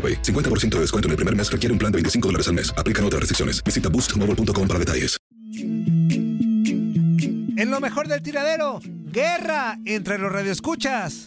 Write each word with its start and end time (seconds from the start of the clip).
AroPay. 0.00 0.22
50% 0.22 0.76
de 0.76 0.80
descuento 0.80 1.08
en 1.08 1.10
el 1.10 1.16
primer 1.16 1.36
mes 1.36 1.52
requiere 1.52 1.72
un 1.74 1.78
plan 1.78 1.92
de 1.92 1.96
25 1.96 2.28
dólares 2.28 2.48
al 2.48 2.54
mes. 2.54 2.72
Aplican 2.78 3.04
otras 3.04 3.20
restricciones. 3.20 3.62
Visita 3.62 3.90
boostmobile.com 3.90 4.66
para 4.66 4.78
detalles. 4.78 5.18
En 7.60 7.70
lo 7.70 7.78
mejor 7.78 8.08
del 8.08 8.22
tiradero, 8.22 8.80
guerra 8.82 9.78
entre 9.84 10.16
los 10.16 10.32
radioescuchas. 10.32 11.26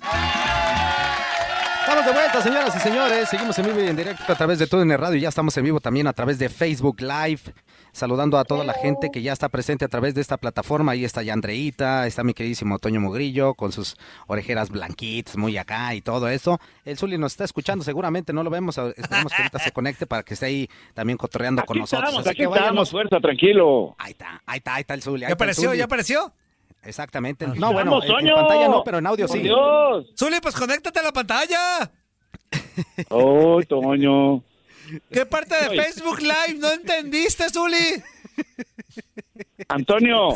Estamos 1.84 2.06
de 2.06 2.14
vuelta, 2.14 2.42
señoras 2.42 2.76
y 2.78 2.80
señores. 2.80 3.28
Seguimos 3.30 3.60
en 3.60 3.66
vivo 3.66 3.82
y 3.82 3.88
en 3.88 3.98
directo 3.98 4.24
a 4.32 4.36
través 4.36 4.58
de 4.58 4.68
todo 4.68 4.82
en 4.82 4.92
el 4.92 4.98
radio. 4.98 5.20
Ya 5.20 5.28
estamos 5.28 5.58
en 5.58 5.66
vivo 5.66 5.82
también 5.82 6.08
a 6.08 6.14
través 6.14 6.40
de 6.40 6.48
Facebook 6.48 7.02
Live. 7.02 7.42
Saludando 7.92 8.38
a 8.38 8.46
toda 8.46 8.64
la 8.64 8.74
gente 8.74 9.10
que 9.12 9.22
ya 9.22 9.34
está 9.34 9.50
presente 9.50 9.84
a 9.84 9.90
través 9.90 10.16
de 10.16 10.22
esta 10.22 10.38
plataforma. 10.38 10.94
Ahí 10.94 11.04
está 11.04 11.24
ya 11.24 11.34
Andreita, 11.34 12.08
está 12.08 12.24
mi 12.24 12.34
queridísimo 12.34 12.80
Toño 12.80 13.02
Mogrillo 13.02 13.54
con 13.54 13.74
sus 13.74 13.98
orejeras 14.28 14.70
blanquitas, 14.70 15.36
muy 15.36 15.58
acá 15.58 15.94
y 15.94 16.02
todo 16.02 16.30
eso. 16.30 16.58
El 16.86 16.98
Zuli 16.98 17.18
nos 17.18 17.34
está 17.34 17.44
escuchando, 17.44 17.84
seguramente 17.84 18.32
no 18.32 18.44
lo 18.44 18.50
vemos. 18.50 18.78
Esperemos 18.78 19.34
que 19.34 19.42
ahorita 19.42 19.60
se 19.60 19.72
conecte 19.74 20.08
para 20.08 20.24
que 20.24 20.36
esté 20.36 20.46
ahí 20.46 20.70
también 20.94 21.18
cotorreando 21.18 21.64
con 21.66 21.78
nosotros. 21.78 22.08
Estamos, 22.08 22.26
Así 22.26 22.30
aquí 22.30 22.50
que 22.50 22.58
estamos, 22.60 22.92
fuerza, 22.92 23.20
tranquilo. 23.20 23.94
Ahí 24.00 24.12
está, 24.14 24.42
ahí 24.46 24.60
está, 24.60 24.76
ahí 24.76 24.82
está 24.82 24.94
el 24.94 25.02
Zuli. 25.02 25.26
ahí 25.26 25.30
¿Ya 25.30 25.34
apareció? 25.34 25.74
¿Ya 25.74 25.84
apareció? 25.84 26.34
Exactamente. 26.84 27.46
Aquí 27.46 27.60
No, 27.60 27.72
bueno, 27.74 28.02
en, 28.04 28.10
pantalla 28.12 28.68
no, 28.68 28.84
pero 28.84 28.98
en 29.00 29.08
audio 29.08 29.28
Por 29.28 29.38
sí. 29.38 29.44
Dios. 29.44 30.12
Zuli, 30.18 30.40
pues 30.42 30.56
conéctate 30.56 31.00
a 31.00 31.04
la 31.04 31.12
pantalla. 31.14 31.92
Oh, 33.10 33.60
Toño. 33.68 34.44
¿Qué 35.12 35.26
parte 35.26 35.56
de. 35.56 35.82
Facebook 35.82 36.20
Live 36.22 36.60
no 36.60 36.72
entendiste, 36.72 37.50
Zuli? 37.50 38.04
Antonio, 39.70 40.30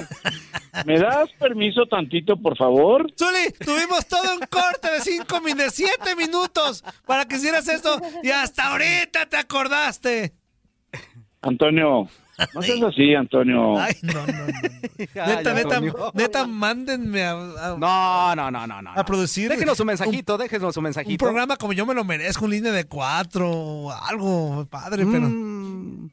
¿me 0.86 1.00
das 1.00 1.30
permiso 1.40 1.86
tantito, 1.86 2.38
por 2.38 2.58
favor? 2.58 3.12
Zuli, 3.18 3.52
tuvimos 3.64 4.06
todo 4.08 4.34
un 4.34 4.40
corte 4.48 4.92
de 4.92 5.02
cinco 5.02 5.42
min- 5.42 5.58
de 5.58 5.70
siete 5.70 6.16
minutos 6.16 6.84
para 7.06 7.26
que 7.26 7.36
hicieras 7.36 7.68
esto 7.68 8.00
y 8.24 8.30
hasta 8.30 8.72
ahorita 8.72 9.26
te 9.28 9.38
acordaste. 9.38 10.34
Antonio, 11.42 12.08
no 12.54 12.62
seas 12.62 12.82
así, 12.84 13.16
Antonio. 13.16 13.80
Ay, 13.80 13.94
no, 14.02 14.14
no, 14.14 14.22
no. 14.26 14.44
Ay, 14.46 15.08
Neta, 15.16 15.54
neta, 15.54 15.76
Antonio. 15.78 16.12
neta, 16.14 16.46
mándenme 16.48 17.24
a, 17.24 17.32
a- 17.32 17.76
No, 17.78 18.36
no, 18.36 18.52
no, 18.52 18.68
no, 18.68 18.82
no. 18.82 18.92
a 18.92 19.04
producir 19.06 19.50
Déjenos 19.50 19.78
su 19.78 19.86
mensajito, 19.86 20.38
déjenos 20.38 20.74
su 20.74 20.80
un 20.80 20.86
mensajito. 20.86 21.24
programa 21.26 21.58
como 21.58 21.74
yo 21.74 21.86
me 21.86 21.94
lo 21.94 22.04
merezco, 22.04 22.46
un 22.46 22.52
línea 22.52 22.72
de 22.72 22.86
cuatro 22.86 23.50
o 23.52 23.92
algo 23.92 24.66
padre, 24.70 25.06
pero... 25.06 25.28
Mm. 25.28 26.10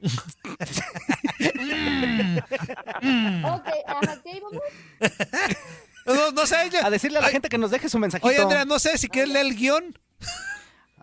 Ok, 3.45 3.69
ajá, 3.87 4.17
¿qué 4.23 4.37
íbamos? 4.37 4.63
No, 6.07 6.33
no 6.33 6.45
sé, 6.47 6.57
ya- 6.71 6.85
A 6.87 6.91
decirle 6.91 7.17
a 7.17 7.23
la 7.23 7.29
Ay, 7.29 7.33
gente 7.33 7.49
que 7.49 7.57
nos 7.57 7.71
deje 7.71 7.89
su 7.89 7.99
mensajito. 7.99 8.29
Oye, 8.29 8.37
Andrea, 8.39 8.67
no 8.67 8.79
sé 8.79 8.99
si 8.99 9.09
quieres 9.09 9.33
leer 9.33 9.47
el 9.47 9.57
guion. 9.57 9.99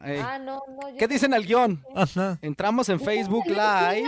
Ey, 0.04 0.20
Ah, 0.24 0.38
no, 0.38 0.62
no. 0.68 0.90
yo 0.92 0.98
¿Qué 1.00 1.08
dicen 1.08 1.34
al 1.34 1.44
guion? 1.44 1.84
Ajá. 1.96 2.38
Entramos 2.44 2.88
en 2.90 3.00
Facebook 3.00 3.46
Live. 3.48 4.04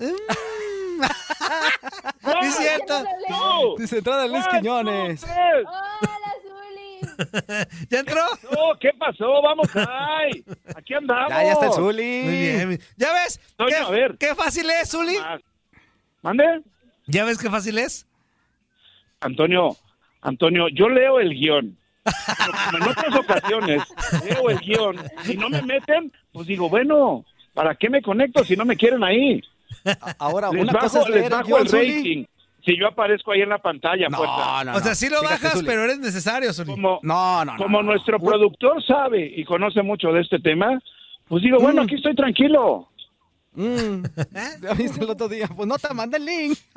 Es 2.42 2.56
cierto. 2.56 3.02
¡No! 3.28 3.76
Dice 3.76 3.98
entrada 3.98 4.26
Luis 4.26 4.44
¡Ah, 4.46 4.50
Quiñones. 4.58 5.22
no! 5.26 5.32
Hola, 5.32 6.34
Zuli. 6.42 7.76
¿Ya 7.90 8.00
entró? 8.00 8.22
No, 8.50 8.78
¿qué 8.80 8.90
pasó? 8.98 9.42
Vamos, 9.42 9.68
ay. 9.74 10.44
Aquí 10.76 10.94
andamos. 10.94 11.30
Ya, 11.30 11.44
ya 11.44 11.52
está 11.52 11.66
el 11.66 11.72
Zuli. 11.72 12.22
Muy 12.24 12.36
bien. 12.38 12.80
¿Ya 12.96 13.12
ves? 13.12 13.40
Toño, 13.56 13.68
¿Qué, 13.70 13.76
a 13.76 13.90
ver. 13.90 14.16
qué 14.18 14.34
fácil 14.34 14.68
es, 14.70 14.90
Zuli? 14.90 15.18
Más. 15.18 15.40
¿Mande? 16.22 16.62
¿Ya 17.06 17.24
ves 17.24 17.38
qué 17.38 17.50
fácil 17.50 17.78
es? 17.78 18.06
Antonio, 19.20 19.76
Antonio, 20.22 20.68
yo 20.68 20.88
leo 20.88 21.20
el 21.20 21.30
guion. 21.34 21.76
Pero 22.04 22.52
como 22.64 22.78
en 22.78 22.88
otras 22.90 23.14
ocasiones 23.16 23.82
leo 24.24 24.50
el 24.50 24.58
guion 24.60 24.96
y 25.28 25.36
no 25.36 25.50
me 25.50 25.62
meten, 25.62 26.12
pues 26.32 26.46
digo, 26.46 26.68
bueno, 26.68 27.24
¿para 27.54 27.74
qué 27.74 27.90
me 27.90 28.02
conecto 28.02 28.44
si 28.44 28.56
no 28.56 28.64
me 28.64 28.76
quieren 28.76 29.04
ahí? 29.04 29.42
Ahora, 30.18 30.50
Les 30.50 30.62
una 30.62 30.72
bajo, 30.72 30.84
cosa 30.86 31.00
es 31.00 31.06
les 31.06 31.14
leer 31.14 31.24
el 31.26 31.30
bajo 31.32 31.58
rating. 31.64 32.24
Si 32.64 32.78
yo 32.78 32.88
aparezco 32.88 33.32
ahí 33.32 33.40
en 33.40 33.48
la 33.48 33.58
pantalla, 33.58 34.06
No, 34.10 34.18
fuerza. 34.18 34.64
no, 34.64 34.72
o 34.76 34.80
sea, 34.80 34.90
no. 34.90 34.94
sí 34.94 35.08
lo 35.08 35.20
Fíjate, 35.20 35.34
bajas, 35.34 35.52
Zuli. 35.54 35.66
pero 35.66 35.84
eres 35.84 35.98
necesario, 35.98 36.52
Zuli. 36.52 36.72
Como, 36.72 37.00
No, 37.02 37.44
no, 37.44 37.52
no. 37.52 37.56
como 37.56 37.82
no. 37.82 37.92
nuestro 37.92 38.18
productor 38.20 38.84
sabe 38.84 39.32
y 39.34 39.44
conoce 39.44 39.82
mucho 39.82 40.12
de 40.12 40.20
este 40.20 40.38
tema, 40.40 40.78
pues 41.26 41.42
digo, 41.42 41.58
bueno, 41.58 41.80
Mm. 41.82 41.84
aquí 41.86 41.94
estoy 41.94 42.14
tranquilo. 42.14 42.89
Mm. 43.52 44.04
¿Ya 44.62 44.74
viste 44.74 45.02
el 45.02 45.10
otro 45.10 45.28
día? 45.28 45.48
Pues 45.48 45.66
no 45.68 45.76
te 45.78 45.92
mandé 45.92 46.18
el 46.18 46.24
link. 46.24 46.58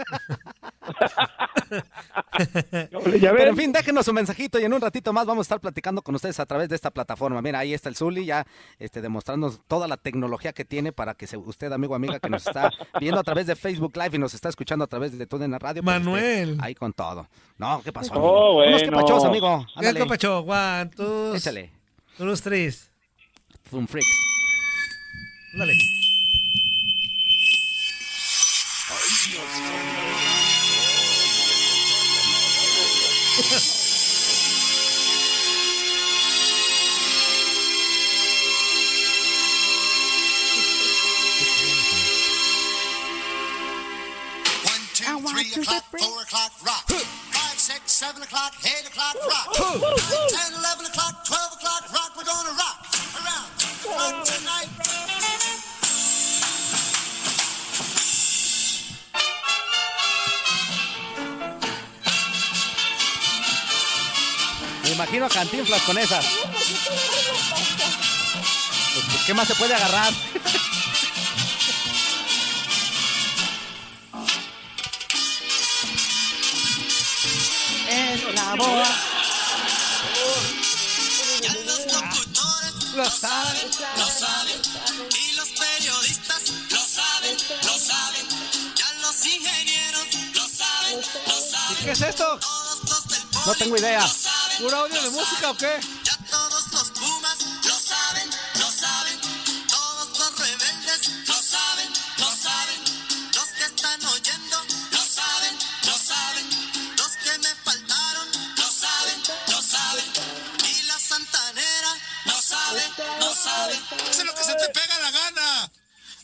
Pero 2.92 3.50
en 3.50 3.56
fin, 3.58 3.72
déjenos 3.72 4.06
su 4.06 4.14
mensajito 4.14 4.60
y 4.60 4.64
en 4.66 4.74
un 4.74 4.82
ratito 4.82 5.14
más 5.14 5.26
vamos 5.26 5.42
a 5.42 5.46
estar 5.46 5.60
platicando 5.60 6.02
con 6.02 6.16
ustedes 6.16 6.40
a 6.40 6.46
través 6.46 6.70
de 6.70 6.76
esta 6.76 6.92
plataforma. 6.92 7.42
Mira, 7.42 7.60
ahí 7.60 7.74
está 7.74 7.90
el 7.90 7.96
Zuli 7.96 8.26
ya 8.26 8.46
este, 8.80 9.02
demostrándonos 9.02 9.62
toda 9.68 9.88
la 9.88 9.98
tecnología 9.98 10.52
que 10.54 10.66
tiene 10.66 10.92
para 10.92 11.14
que 11.14 11.28
se- 11.28 11.38
usted, 11.38 11.72
amigo 11.72 11.94
o 11.94 11.96
amiga, 11.96 12.20
que 12.20 12.30
nos 12.30 12.46
está 12.48 12.72
viendo 13.00 13.20
a 13.20 13.24
través 13.24 13.46
de 13.48 13.56
Facebook 13.56 13.94
Live 13.96 14.16
y 14.16 14.20
nos 14.20 14.34
está 14.34 14.50
escuchando 14.50 14.84
a 14.86 14.88
través 14.88 15.18
de 15.18 15.28
la 15.48 15.60
radio. 15.60 15.84
pues, 15.84 15.96
esté 15.96 16.06
Manuel. 16.06 16.58
ahí 16.62 16.76
con 16.76 16.92
todo. 16.94 17.28
No, 17.58 17.82
¿qué 17.84 17.92
pasó? 17.94 18.14
Oh, 18.16 18.62
amigo? 18.62 18.68
Unos 18.68 18.82
bueno. 18.82 18.98
quepachos, 18.98 19.26
amigo. 19.26 19.66
¿Qué 19.80 19.94
capacho? 19.94 20.40
One, 20.40 20.88
two, 20.96 21.36
Échale. 21.36 21.72
unos 22.20 22.42
tres. 22.42 22.90
Un 23.72 23.88
freak. 23.88 24.06
Dale. 25.58 25.74
Three 45.64 45.78
o'clock, 45.78 45.96
four 45.98 46.22
o'clock, 46.24 46.52
rock. 46.66 46.84
Five, 46.92 47.58
six, 47.58 47.80
seven 47.92 48.22
o'clock, 48.22 48.54
eight 48.66 48.86
o'clock, 48.86 49.16
rock. 49.16 49.48
Nine, 49.58 49.80
ten, 50.28 50.54
eleven 50.60 50.86
o'clock, 50.88 51.24
twelve 51.24 51.54
o'clock, 51.54 51.90
rock. 51.94 52.12
We're 52.18 52.26
gonna 52.26 52.52
rock 52.52 52.86
around 53.16 53.48
the 53.58 53.68
clock 53.88 54.26
tonight. 54.26 54.68
Me 64.84 64.90
imagino 64.92 65.26
a 65.28 65.30
Cantinflas 65.30 65.82
con 65.84 65.98
esas. 65.98 66.26
Pues, 68.94 69.06
pues, 69.12 69.24
¿qué 69.26 69.34
más 69.34 69.48
se 69.48 69.56
puede 69.56 69.74
agarrar? 69.74 70.12
Ya 78.54 78.60
los 81.66 81.82
locutores 81.92 82.94
Lo 82.94 83.10
saben. 83.10 83.68
lo 83.98 84.06
saben. 84.06 84.62
Y 85.20 85.32
los 85.34 85.50
periodistas 85.50 86.52
lo 86.70 86.78
saben, 86.80 87.36
lo 87.64 87.80
saben. 87.80 88.28
Ya 88.76 88.94
los 89.02 89.26
ingenieros 89.26 90.06
lo 90.36 90.48
saben, 90.48 91.02
lo 91.26 91.42
saben. 91.52 91.78
¿Qué 91.84 91.92
es 91.94 92.02
esto? 92.02 92.40
No 93.48 93.56
tengo 93.56 93.76
idea. 93.76 94.08
¿Puro 94.60 94.78
audio 94.78 95.02
de 95.02 95.10
música 95.10 95.50
o 95.50 95.58
qué? 95.58 95.80
Lo 113.68 113.74
sabe. 113.88 114.10
Haz 114.10 114.24
lo 114.26 114.36
que 114.36 114.44
se 114.44 114.56
te 114.56 114.70
pega 114.70 115.00
la 115.00 115.12
gana. 115.12 115.72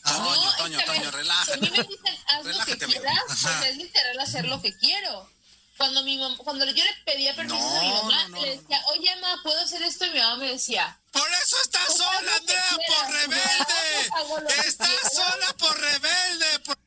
Toño, 0.02 0.34
No, 0.34 0.56
Toño, 0.56 0.78
Toño, 0.86 1.04
Si 1.04 1.10
relájate. 1.10 1.52
a 1.52 1.56
mí 1.58 1.70
me 1.70 1.82
dicen 1.84 2.16
haz 2.26 2.44
lo 2.46 2.64
que 2.64 2.78
quieras, 2.78 3.14
pues 3.26 3.70
es 3.70 3.76
literal 3.76 4.18
hacer 4.20 4.44
lo 4.46 4.62
que 4.62 4.76
quiero. 4.78 5.30
Cuando 5.76 6.02
mi 6.04 6.18
mam- 6.18 6.36
cuando 6.38 6.64
yo 6.66 6.84
le 6.84 6.94
pedía 7.06 7.34
permiso 7.34 7.56
a 7.56 7.80
mi 7.80 7.88
mamá, 7.90 8.22
no, 8.24 8.36
no, 8.36 8.42
le 8.42 8.56
decía, 8.58 8.82
oye 8.92 9.14
mamá, 9.16 9.42
¿puedo 9.42 9.58
hacer 9.60 9.82
esto? 9.82 10.04
Y 10.06 10.10
mi 10.10 10.18
mamá 10.18 10.36
me 10.36 10.48
decía, 10.52 10.98
Por 11.12 11.26
eso 11.44 11.56
estás 11.62 11.86
Pues 11.86 11.98
sola, 11.98 12.36
Andrea, 12.36 12.70
por 12.70 12.84
quieras. 12.86 13.10
Rebelde. 13.10 14.68
Estás 14.68 14.88
quieras. 14.88 15.12
sola 15.14 15.56
por 15.58 15.78
rebelde. 15.80 16.58
por- 16.60 16.78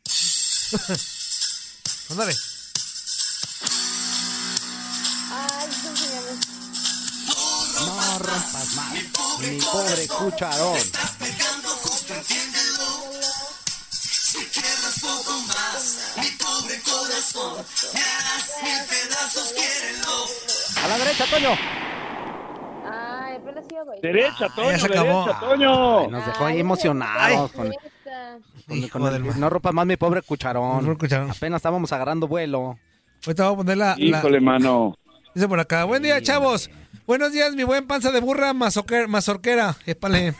Ándale. 2.12 2.38
Ay, 5.32 5.70
son 5.82 5.98
señales. 5.98 6.43
No 8.14 8.20
rompas 8.20 8.76
más. 8.76 8.94
Mi 8.94 9.60
pobre 9.60 10.08
cucharón. 10.08 10.78
pegando 11.20 11.70
justo, 11.82 12.14
entiéndelo. 12.14 12.86
Si 13.90 14.38
quieres 14.46 15.00
poco 15.02 15.34
más, 15.48 16.14
mi 16.18 16.30
pobre 16.38 16.80
corazón, 16.82 17.66
me 17.94 18.00
harás 18.00 18.50
mil 18.62 18.80
pedazos, 18.88 19.54
quiérelo. 19.54 20.84
A 20.84 20.88
la 20.88 20.98
derecha, 20.98 21.26
Toño. 21.30 21.50
Ay, 22.92 23.38
bailar. 23.86 24.02
Derecha, 24.02 24.50
Toño, 24.56 24.72
ya 24.72 24.80
se 24.80 24.86
acabó. 24.88 25.26
derecha, 25.26 25.40
Toño. 25.40 26.00
Ay, 26.00 26.08
nos 26.08 26.26
dejó 26.26 26.46
ahí 26.46 26.60
emocionados. 26.60 27.52
Con, 27.52 27.72
con- 28.68 28.90
con 28.90 29.14
el- 29.14 29.40
no 29.40 29.50
rompas 29.50 29.74
más 29.74 29.86
mi 29.86 29.98
pobre 29.98 30.22
Mi 30.22 30.26
cucharón. 30.28 30.84
pobre 30.86 30.98
cucharón. 30.98 31.32
Apenas 31.32 31.58
estábamos 31.60 31.92
agarrando 31.92 32.28
vuelo. 32.28 32.78
Ahorita 33.26 33.44
voy 33.46 33.54
a 33.54 33.58
poner 33.58 33.78
la, 33.78 33.96
la- 33.98 34.18
Híjole, 34.20 34.40
mano. 34.42 34.96
Dice 35.36 35.48
por 35.48 35.60
acá. 35.60 35.84
Buen 35.86 36.04
día, 36.04 36.22
chavos. 36.22 36.70
Buenos 37.08 37.32
días, 37.32 37.56
mi 37.56 37.64
buen 37.64 37.88
panza 37.88 38.12
de 38.12 38.20
burra 38.20 38.54
mazorquera. 38.54 39.76
Épale. 39.86 40.36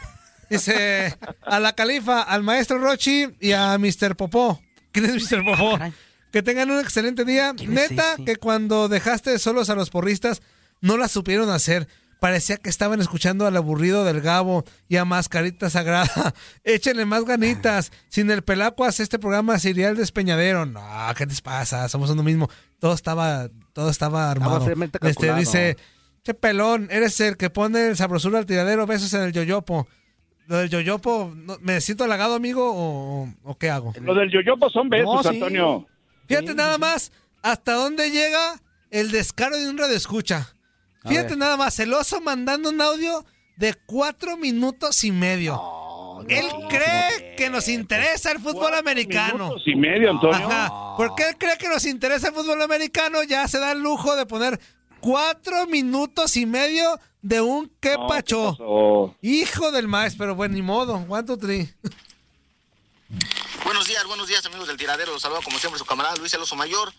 Dice 0.50 1.18
a 1.42 1.60
la 1.60 1.74
califa, 1.74 2.22
al 2.22 2.44
maestro 2.44 2.78
Rochi 2.78 3.28
y 3.40 3.54
a 3.54 3.78
Mr. 3.78 4.16
Popó. 4.16 4.62
¿Quién 4.92 5.06
es 5.06 5.32
Mr. 5.32 5.44
Popó? 5.44 5.78
Caray. 5.78 5.94
Que 6.32 6.44
tengan 6.44 6.70
un 6.72 6.80
excelente 6.80 7.26
día. 7.26 7.54
¿Quién 7.56 7.78
es 7.78 7.92
Neta, 7.92 8.16
que 8.24 8.36
cuando 8.36 8.88
dejaste 8.88 9.38
solos 9.40 9.70
a 9.70 9.76
los 9.76 9.90
porristas, 9.90 10.42
no 10.82 10.98
la 10.98 11.08
supieron 11.08 11.50
hacer. 11.50 11.88
Parecía 12.20 12.58
que 12.58 12.70
estaban 12.70 13.02
escuchando 13.02 13.46
al 13.46 13.58
aburrido 13.58 14.06
del 14.06 14.22
Gabo 14.22 14.64
y 14.88 14.96
a 14.96 15.06
Mascarita 15.06 15.70
Sagrada. 15.70 16.34
Échenle 16.64 17.06
más 17.06 17.26
ganitas. 17.26 17.92
Sin 18.10 18.32
el 18.32 18.44
Pelacuas, 18.44 19.00
este 19.00 19.20
programa 19.20 19.60
se 19.60 19.72
iría 19.72 19.90
al 19.90 19.98
despeñadero. 19.98 20.66
No, 20.66 20.82
¿qué 21.18 21.26
les 21.26 21.42
pasa? 21.42 21.90
Somos 21.90 22.10
uno 22.12 22.24
mismo. 22.24 22.50
Todo 22.80 22.94
estaba, 22.94 23.50
todo 23.74 23.90
estaba 23.90 24.32
armado. 24.32 24.66
Este, 25.02 25.34
dice, 25.36 25.78
che 26.24 26.34
pelón, 26.34 26.88
eres 26.92 27.20
el 27.20 27.38
que 27.38 27.50
pone 27.50 27.88
el 27.88 27.98
sabrosura 27.98 28.40
al 28.40 28.46
tiradero, 28.46 28.86
besos 28.88 29.14
en 29.14 29.22
el 29.24 29.34
yoyopo. 29.34 29.88
Lo 30.48 30.58
del 30.58 30.70
yoyopo, 30.70 31.32
no- 31.36 31.58
¿me 31.62 31.80
siento 31.82 32.04
halagado, 32.04 32.36
amigo, 32.36 32.72
o, 32.74 33.28
o 33.44 33.58
qué 33.58 33.70
hago? 33.70 33.94
Lo 34.02 34.14
del 34.14 34.30
yoyopo 34.32 34.70
son 34.70 34.90
besos, 34.90 35.14
No, 35.16 35.24
sí. 35.24 35.30
Antonio. 35.30 35.88
Fíjate 36.28 36.50
Sí, 36.50 36.56
nada 36.56 36.78
más 36.78 37.12
hasta 37.42 37.74
dónde 37.74 38.10
llega 38.12 38.62
el 38.90 39.12
descaro 39.12 39.58
de 39.58 39.70
un 39.70 39.78
radio 39.78 39.96
escucha. 39.96 40.54
A 41.04 41.10
Fíjate 41.10 41.36
nada 41.36 41.58
más, 41.58 41.80
el 41.80 41.94
oso 41.94 42.22
mandando 42.22 42.70
un 42.70 42.80
audio 42.82 43.26
de 43.58 43.74
cuatro 43.86 44.38
minutos 44.38 45.04
y 45.04 45.12
medio. 45.12 45.62
Él 46.30 46.46
cree 46.70 47.36
que 47.36 47.50
nos 47.50 47.68
interesa 47.68 48.32
el 48.32 48.40
fútbol 48.40 48.74
americano. 48.76 49.46
Minutos 49.46 49.64
y 49.66 49.76
medio, 49.76 50.12
Antonio. 50.12 50.48
Ajá, 50.48 50.96
porque 50.98 51.30
él 51.30 51.38
cree 51.38 51.58
que 51.58 51.68
nos 51.70 51.86
interesa 51.86 52.28
el 52.30 52.34
fútbol 52.34 52.62
americano, 52.62 53.24
ya 53.24 53.48
se 53.48 53.60
da 53.60 53.72
el 53.72 53.80
lujo 53.80 54.16
de 54.16 54.26
poner 54.26 54.60
cuatro 55.00 55.66
minutos 55.68 56.38
y 56.38 56.46
medio 56.46 57.00
de 57.22 57.42
un 57.42 57.72
que 57.80 57.94
No, 57.96 58.08
¿qué 58.08 58.14
pacho. 58.14 58.52
pasó? 58.52 59.16
Hijo 59.22 59.72
del 59.72 59.88
maestro, 59.88 60.20
pero 60.20 60.36
bueno, 60.36 60.56
ni 60.56 60.62
modo. 60.62 60.96
One, 61.08 61.24
two, 61.24 61.38
three. 61.38 61.74
Buenos 63.64 63.88
días, 63.88 64.06
buenos 64.06 64.28
días 64.28 64.46
amigos 64.46 64.68
del 64.68 64.78
tiradero. 64.78 65.14
Los 65.14 65.22
saluda 65.22 65.40
como 65.44 65.58
siempre 65.60 65.80
su 65.80 65.86
camarada 65.86 66.16
Luis 66.18 66.34
Eloso 66.34 66.56
Mayor. 66.56 66.92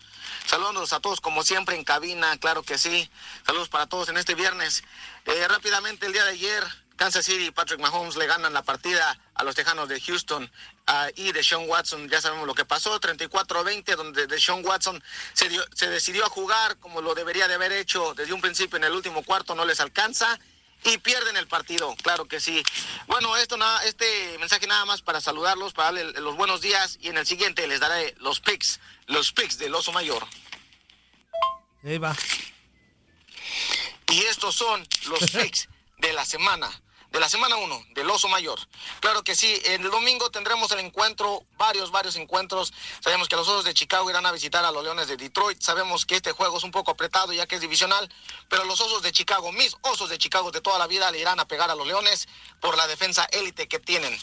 Saludándolos 0.45 0.93
a 0.93 0.99
todos 0.99 1.21
como 1.21 1.43
siempre 1.43 1.75
en 1.75 1.83
cabina, 1.83 2.37
claro 2.37 2.61
que 2.63 2.77
sí. 2.77 3.09
Saludos 3.45 3.69
para 3.69 3.87
todos 3.87 4.09
en 4.09 4.17
este 4.17 4.35
viernes. 4.35 4.83
Eh, 5.25 5.47
rápidamente, 5.47 6.05
el 6.05 6.13
día 6.13 6.23
de 6.23 6.31
ayer, 6.31 6.63
Kansas 6.95 7.25
City 7.25 7.47
y 7.47 7.51
Patrick 7.51 7.79
Mahomes 7.79 8.15
le 8.15 8.25
ganan 8.25 8.53
la 8.53 8.63
partida 8.63 9.19
a 9.33 9.43
los 9.43 9.53
Tejanos 9.55 9.89
de 9.89 9.99
Houston 9.99 10.49
ah, 10.87 11.09
y 11.15 11.31
de 11.33 11.43
Sean 11.43 11.67
Watson. 11.67 12.07
Ya 12.09 12.21
sabemos 12.21 12.47
lo 12.47 12.55
que 12.55 12.63
pasó, 12.65 12.99
34-20, 13.01 13.95
donde 13.95 14.27
de 14.27 14.39
Sean 14.39 14.65
Watson 14.65 15.03
se, 15.33 15.49
dio- 15.49 15.65
se 15.73 15.89
decidió 15.89 16.25
a 16.25 16.29
jugar 16.29 16.77
como 16.79 17.01
lo 17.01 17.13
debería 17.15 17.47
de 17.47 17.55
haber 17.55 17.71
hecho 17.73 18.13
desde 18.13 18.33
un 18.33 18.41
principio 18.41 18.77
en 18.77 18.85
el 18.85 18.93
último 18.93 19.23
cuarto, 19.23 19.55
no 19.55 19.65
les 19.65 19.79
alcanza 19.79 20.39
y 20.83 20.97
pierden 20.99 21.35
el 21.35 21.47
partido, 21.47 21.95
claro 22.03 22.25
que 22.27 22.39
sí. 22.39 22.63
Bueno, 23.07 23.35
esto 23.37 23.57
nada, 23.57 23.83
este 23.85 24.37
mensaje 24.39 24.67
nada 24.67 24.85
más 24.85 25.01
para 25.01 25.19
saludarlos, 25.19 25.73
para 25.73 25.91
darle 25.91 26.21
los 26.21 26.35
buenos 26.35 26.61
días 26.61 26.97
y 27.01 27.07
en 27.09 27.17
el 27.17 27.25
siguiente 27.25 27.65
les 27.67 27.79
daré 27.79 28.13
los 28.19 28.39
picks, 28.39 28.79
los 29.07 29.31
picks 29.33 29.57
del 29.57 29.73
oso 29.73 29.91
mayor. 29.91 30.25
Ahí 31.83 31.97
va. 31.97 32.15
Y 34.11 34.19
estos 34.25 34.55
son 34.55 34.87
los 35.07 35.19
picks 35.31 35.67
de 35.97 36.13
la 36.13 36.25
semana, 36.25 36.69
de 37.15 37.21
la 37.21 37.29
semana 37.29 37.55
1, 37.55 37.85
del 37.91 38.09
oso 38.09 38.27
mayor. 38.27 38.59
Claro 38.99 39.23
que 39.23 39.37
sí, 39.37 39.61
el 39.63 39.83
domingo 39.83 40.29
tendremos 40.31 40.69
el 40.73 40.79
encuentro, 40.79 41.45
varios, 41.57 41.89
varios 41.89 42.17
encuentros. 42.17 42.73
Sabemos 42.99 43.29
que 43.29 43.37
los 43.37 43.47
osos 43.47 43.63
de 43.63 43.73
Chicago 43.73 44.09
irán 44.09 44.25
a 44.25 44.33
visitar 44.33 44.65
a 44.65 44.71
los 44.71 44.83
leones 44.83 45.07
de 45.07 45.15
Detroit. 45.15 45.61
Sabemos 45.61 46.05
que 46.05 46.17
este 46.17 46.33
juego 46.33 46.57
es 46.57 46.65
un 46.65 46.71
poco 46.71 46.91
apretado 46.91 47.31
ya 47.31 47.47
que 47.47 47.55
es 47.55 47.61
divisional, 47.61 48.11
pero 48.49 48.65
los 48.65 48.81
osos 48.81 49.01
de 49.01 49.13
Chicago, 49.13 49.53
mis 49.53 49.77
osos 49.83 50.09
de 50.09 50.17
Chicago 50.17 50.51
de 50.51 50.59
toda 50.59 50.77
la 50.77 50.87
vida, 50.87 51.09
le 51.09 51.19
irán 51.19 51.39
a 51.39 51.47
pegar 51.47 51.71
a 51.71 51.75
los 51.75 51.87
leones 51.87 52.27
por 52.59 52.75
la 52.75 52.85
defensa 52.85 53.25
élite 53.31 53.69
que 53.69 53.79
tienen. 53.79 54.13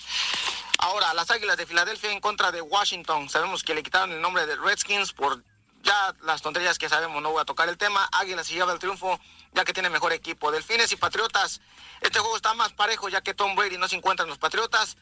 Ahora, 0.77 1.15
las 1.15 1.31
Águilas 1.31 1.57
de 1.57 1.65
Filadelfia 1.65 2.13
en 2.13 2.21
contra 2.21 2.53
de 2.53 2.61
Washington. 2.61 3.31
Sabemos 3.31 3.63
que 3.63 3.75
le 3.75 3.83
quitaron 3.83 4.13
el 4.13 4.21
nombre 4.21 4.45
de 4.45 4.57
Redskins 4.57 5.15
por 5.15 5.43
ya 5.83 6.15
las 6.23 6.43
tonterías 6.43 6.79
que 6.79 6.89
sabemos, 6.89 7.23
no 7.23 7.31
voy 7.33 7.43
a 7.43 7.45
tocar 7.45 7.69
el 7.69 7.77
tema. 7.77 8.09
Águilas 8.13 8.47
se 8.47 8.55
lleva 8.55 8.73
el 8.73 8.79
triunfo 8.79 9.19
ya 9.53 9.65
que 9.65 9.73
tiene 9.73 9.91
mejor 9.91 10.13
equipo. 10.13 10.51
Delfines 10.51 10.93
y 10.93 10.97
Patriotas, 10.97 11.61
este 12.01 12.19
juego 12.19 12.37
está 12.37 12.55
más 12.55 12.73
parejo 12.73 13.09
ya 13.09 13.21
que 13.21 13.35
Tom 13.35 13.55
Brady 13.55 13.79
no 13.79 13.89
se 13.89 13.97
encuentra 13.97 14.25
en 14.25 14.31
los 14.31 14.39
Patriotas, 14.39 14.97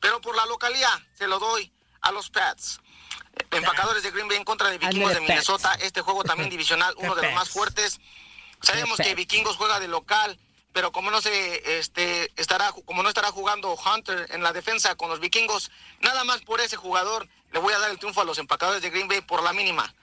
pero 0.00 0.20
por 0.20 0.36
la 0.36 0.46
localía 0.46 0.88
se 1.14 1.26
lo 1.26 1.38
doy 1.38 1.72
a 2.02 2.12
los 2.12 2.30
Pats. 2.30 2.80
Empacadores 3.50 4.02
de 4.02 4.10
Green 4.10 4.28
Bay 4.28 4.36
en 4.36 4.44
contra 4.44 4.70
de 4.70 4.78
Vikingos 4.78 5.14
de. 5.14 5.20
Minnesota, 5.20 5.74
este 5.80 6.00
juego 6.00 6.24
también 6.24 6.48
divisional, 6.56 6.94
uno 6.98 7.14
de 7.14 7.22
los 7.22 7.32
más 7.34 7.50
fuertes. 7.50 8.00
Sabemos 8.62 8.98
que 8.98 9.14
Vikingos 9.14 9.56
juega 9.56 9.78
de 9.80 9.88
local, 9.88 10.38
pero 10.72 10.92
como 10.92 11.10
no 11.10 11.20
se 11.20 11.78
este 11.78 12.32
estará 12.36 12.72
como 12.84 13.02
no 13.02 13.08
estará 13.08 13.30
jugando 13.30 13.74
Hunter 13.74 14.26
en 14.30 14.42
la 14.42 14.52
defensa 14.52 14.94
con 14.94 15.10
los 15.10 15.20
Vikingos, 15.20 15.70
nada 16.00 16.24
más 16.24 16.42
por 16.42 16.60
ese 16.60 16.76
jugador 16.76 17.28
le 17.52 17.58
voy 17.58 17.74
a 17.74 17.78
dar 17.78 17.90
el 17.90 17.98
triunfo 17.98 18.22
a 18.22 18.24
los 18.24 18.38
empacadores 18.38 18.82
de 18.82 18.90
Green 18.90 19.08
Bay 19.08 19.20
por 19.20 19.42
la 19.42 19.52
mínima. 19.52 19.94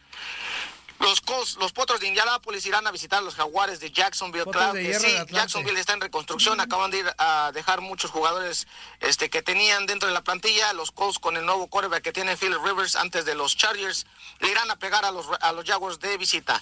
Los 1.03 1.19
Colts, 1.21 1.57
los 1.57 1.73
Potros 1.73 1.99
de 1.99 2.07
Indianapolis 2.07 2.65
irán 2.65 2.87
a 2.87 2.91
visitar 2.91 3.19
a 3.19 3.21
los 3.21 3.35
Jaguares 3.35 3.79
de 3.81 3.91
Jacksonville. 3.91 4.45
Potros 4.45 4.61
claro 4.63 4.73
de 4.75 4.83
que 4.83 4.93
sí. 4.99 5.15
Jacksonville 5.29 5.79
está 5.79 5.93
en 5.93 6.01
reconstrucción. 6.01 6.59
Acaban 6.61 6.91
de 6.91 6.99
ir 6.99 7.05
a 7.17 7.51
dejar 7.53 7.81
muchos 7.81 8.09
jugadores 8.09 8.67
este, 9.01 9.29
que 9.29 9.41
tenían 9.41 9.85
dentro 9.85 10.07
de 10.07 10.13
la 10.13 10.21
plantilla. 10.23 10.71
Los 10.73 10.91
Colts 10.91 11.19
con 11.19 11.35
el 11.35 11.45
nuevo 11.45 11.67
quarterback 11.67 12.01
que 12.03 12.13
tiene 12.13 12.37
Philip 12.37 12.59
Rivers 12.63 12.95
antes 12.95 13.25
de 13.25 13.35
los 13.35 13.57
Chargers 13.57 14.05
le 14.39 14.49
irán 14.49 14.71
a 14.71 14.77
pegar 14.77 15.03
a 15.03 15.11
los, 15.11 15.27
a 15.41 15.51
los 15.51 15.65
Jaguars 15.65 15.99
de 15.99 16.17
visita. 16.17 16.59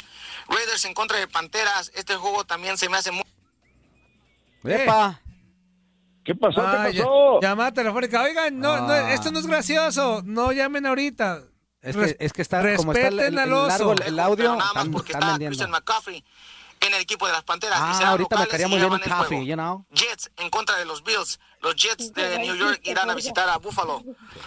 Raiders 0.50 0.86
en 0.86 0.94
contra 0.96 1.18
de 1.20 1.28
Panteras. 1.28 1.92
Este 1.94 2.16
juego 2.16 2.44
también 2.44 2.78
se 2.80 2.90
me 2.90 2.98
hace 2.98 3.12
muy... 3.12 3.24
¡Epa! 4.64 5.20
¿Qué 6.24 6.36
pasó? 6.36 6.62
Ah, 6.62 6.86
¿Qué 6.90 6.98
ya- 6.98 7.04
pasó? 7.04 7.40
Llamada 7.42 7.72
telefónica. 7.74 8.22
Oigan, 8.24 8.60
no, 8.60 8.78
no, 8.88 8.94
Ah. 8.94 9.14
esto 9.14 9.32
no 9.32 9.40
es 9.40 9.48
gracioso. 9.48 10.22
No 10.26 10.52
llamen 10.52 10.86
ahorita. 10.86 11.44
Es 11.82 11.96
que, 11.96 12.18
es 12.20 12.34
que 12.34 12.42
está 12.42 12.76
como 12.76 12.94
está 12.94 13.08
el, 13.08 13.36
largo 13.36 13.94
el, 13.94 14.20
audio, 14.20 14.36
Pero 14.38 14.56
nada 14.56 14.74
más 14.74 14.84
están, 14.86 14.92
porque 14.92 15.12
están 15.12 15.22
está 15.24 15.32
vendiendo. 15.32 15.50
Christian 15.50 15.72
McCaffrey 15.72 16.24
en 16.82 16.94
el 16.94 17.02
equipo 17.02 17.28
de 17.28 17.34
las 17.34 17.44
Panteras. 17.44 17.80
y 17.80 17.82
Ah, 17.84 17.94
serán 17.94 18.10
ahorita 18.12 18.38
me 18.38 18.64
y 18.64 18.66
muy 18.66 18.80
bien 19.30 19.46
you 19.46 19.56
know. 19.56 19.86
Jets 19.92 20.32
en 20.38 20.50
contra 20.50 20.78
de 20.78 20.86
los 20.86 21.04
Bills. 21.04 21.40
Los 21.62 21.76
Jets 21.76 22.14
de 22.14 22.40
New 22.40 22.56
York 22.56 22.82
irán 22.84 23.10
a 23.10 23.16
visitar 23.16 23.48
a 23.50 23.58
Buffalo. 23.58 24.04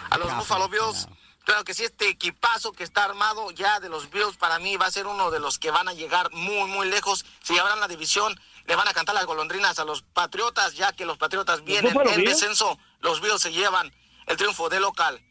A 0.09 0.17
los 0.17 0.35
Buffalo 0.35 0.69
Bills. 0.69 1.07
Claro 1.45 1.63
que 1.63 1.73
sí, 1.75 1.83
este 1.83 2.09
equipazo 2.09 2.71
que 2.71 2.83
está 2.83 3.03
armado 3.03 3.51
ya 3.51 3.79
de 3.79 3.87
los 3.87 4.09
Bills 4.09 4.35
para 4.35 4.57
mí 4.57 4.77
va 4.77 4.87
a 4.87 4.91
ser 4.91 5.05
uno 5.05 5.29
de 5.29 5.39
los 5.39 5.59
que 5.59 5.69
van 5.69 5.87
a 5.87 5.93
llegar 5.93 6.31
muy, 6.31 6.67
muy 6.69 6.89
lejos. 6.89 7.23
Si 7.43 7.53
llevarán 7.53 7.79
la 7.79 7.87
división, 7.87 8.39
le 8.65 8.75
van 8.75 8.87
a 8.87 8.93
cantar 8.93 9.13
las 9.13 9.25
golondrinas 9.25 9.77
a 9.77 9.85
los 9.85 10.01
Patriotas, 10.01 10.73
ya 10.73 10.91
que 10.91 11.05
los 11.05 11.17
Patriotas 11.17 11.63
vienen 11.63 11.95
en 11.95 12.23
descenso. 12.23 12.79
Los 12.99 13.21
Bills 13.21 13.41
se 13.41 13.51
llevan 13.51 13.93
el 14.25 14.37
triunfo 14.37 14.69
de 14.69 14.79
local. 14.79 15.21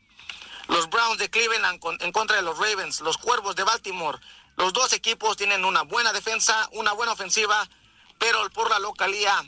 Los 0.68 0.88
Browns 0.88 1.18
de 1.18 1.28
Cleveland 1.30 1.78
con- 1.80 1.98
en 2.00 2.12
contra 2.12 2.36
de 2.36 2.42
los 2.42 2.58
Ravens, 2.58 3.00
los 3.00 3.18
Cuervos 3.18 3.54
de 3.56 3.64
Baltimore. 3.64 4.18
Los 4.56 4.72
dos 4.72 4.92
equipos 4.92 5.36
tienen 5.36 5.64
una 5.64 5.82
buena 5.82 6.12
defensa, 6.12 6.68
una 6.72 6.92
buena 6.92 7.12
ofensiva, 7.12 7.68
pero 8.18 8.48
por 8.50 8.70
la 8.70 8.78
localía 8.78 9.44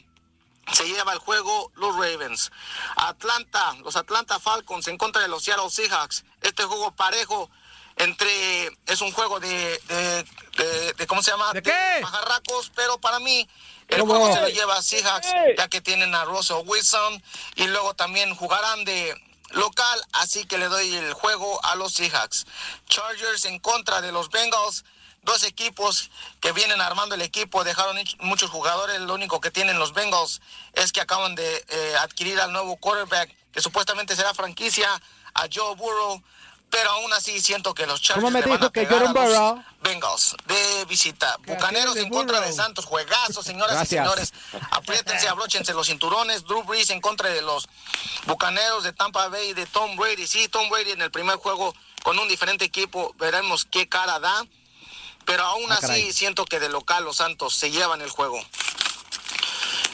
se 0.72 0.84
lleva 0.88 1.12
el 1.12 1.18
juego 1.20 1.70
los 1.76 1.94
Ravens. 1.94 2.50
Atlanta, 2.96 3.74
los 3.84 3.96
Atlanta 3.96 4.40
Falcons 4.40 4.88
en 4.88 4.98
contra 4.98 5.22
de 5.22 5.28
los 5.28 5.44
Seattle 5.44 5.70
Seahawks. 5.70 6.24
Este 6.42 6.64
juego 6.64 6.90
parejo 6.92 7.48
entre 7.96 8.66
es 8.86 9.00
un 9.00 9.12
juego 9.12 9.40
de 9.40 9.78
de, 9.88 10.24
de- 10.56 10.92
de- 10.94 11.06
¿cómo 11.06 11.22
se 11.22 11.30
llama? 11.30 11.52
¿De 11.52 11.62
qué? 11.62 11.98
pajarracos, 12.02 12.70
pero 12.74 12.98
para 12.98 13.20
mí 13.20 13.48
el 13.88 14.02
juego 14.02 14.26
se 14.34 14.40
lo 14.40 14.48
lleva 14.48 14.76
a 14.76 14.82
Seahawks, 14.82 15.28
ya 15.56 15.68
que 15.68 15.80
tienen 15.80 16.14
a 16.14 16.24
Russell 16.24 16.62
Wilson 16.66 17.22
y 17.54 17.68
luego 17.68 17.94
también 17.94 18.34
jugarán 18.34 18.84
de 18.84 19.14
local, 19.50 20.00
así 20.12 20.44
que 20.46 20.58
le 20.58 20.68
doy 20.68 20.94
el 20.94 21.12
juego 21.12 21.64
a 21.64 21.74
los 21.76 21.94
Seahawks. 21.94 22.46
Chargers 22.88 23.44
en 23.44 23.58
contra 23.58 24.00
de 24.00 24.12
los 24.12 24.30
Bengals. 24.30 24.84
Dos 25.22 25.42
equipos 25.42 26.10
que 26.40 26.52
vienen 26.52 26.80
armando 26.80 27.16
el 27.16 27.22
equipo, 27.22 27.64
dejaron 27.64 27.98
muchos 28.20 28.48
jugadores. 28.50 29.00
Lo 29.00 29.14
único 29.14 29.40
que 29.40 29.50
tienen 29.50 29.78
los 29.78 29.92
Bengals 29.92 30.40
es 30.72 30.92
que 30.92 31.00
acaban 31.00 31.34
de 31.34 31.64
eh, 31.68 31.96
adquirir 31.98 32.40
al 32.40 32.52
nuevo 32.52 32.76
quarterback, 32.76 33.34
que 33.50 33.60
supuestamente 33.60 34.14
será 34.14 34.34
franquicia, 34.34 34.88
a 35.34 35.48
Joe 35.52 35.74
Burrow. 35.74 36.22
Pero 36.68 36.90
aún 36.90 37.12
así 37.12 37.40
siento 37.40 37.72
que 37.74 37.86
los 37.86 38.02
Chargers 38.02 38.24
¿Cómo 38.24 38.30
me 38.30 38.40
le 38.40 38.46
van 38.48 38.58
dijo 38.58 38.68
a 38.68 38.72
que 38.72 38.80
pegar 38.82 39.06
Jordan 39.06 39.16
a 39.16 39.28
los 39.28 39.38
Burrow? 39.38 39.64
Bengals 39.82 40.36
de 40.46 40.84
visita. 40.86 41.36
Bucaneros 41.46 41.96
en 41.96 42.10
contra 42.10 42.40
de. 42.40 42.52
Santos. 42.52 42.84
Juegazo, 42.84 43.42
señoras 43.42 43.76
Gracias. 43.76 43.92
y 43.92 44.08
señores. 44.08 44.32
Apriétense, 44.72 45.28
abróchense 45.28 45.72
los 45.72 45.86
cinturones. 45.86 46.44
Drew 46.44 46.64
Brees 46.64 46.90
en 46.90 47.00
contra 47.00 47.30
de 47.30 47.40
los 47.40 47.68
Bucaneros 48.26 48.82
de 48.84 48.92
Tampa 48.92 49.28
Bay 49.28 49.54
de 49.54 49.64
Tom 49.66 49.96
Brady. 49.96 50.26
Sí, 50.26 50.48
Tom 50.48 50.68
Brady 50.68 50.90
en 50.90 51.02
el 51.02 51.10
primer 51.10 51.36
juego 51.36 51.72
con 52.02 52.18
un 52.18 52.28
diferente 52.28 52.64
equipo. 52.64 53.14
Veremos 53.16 53.64
qué 53.64 53.88
cara 53.88 54.18
da. 54.18 54.44
Pero 55.24 55.44
aún 55.44 55.70
Ah, 55.70 55.76
así 55.76 55.86
caray. 55.86 56.12
siento 56.12 56.44
que 56.44 56.60
de 56.60 56.68
local 56.68 57.04
los 57.04 57.16
Santos 57.16 57.54
se 57.54 57.70
llevan 57.70 58.00
el 58.02 58.10
juego. 58.10 58.38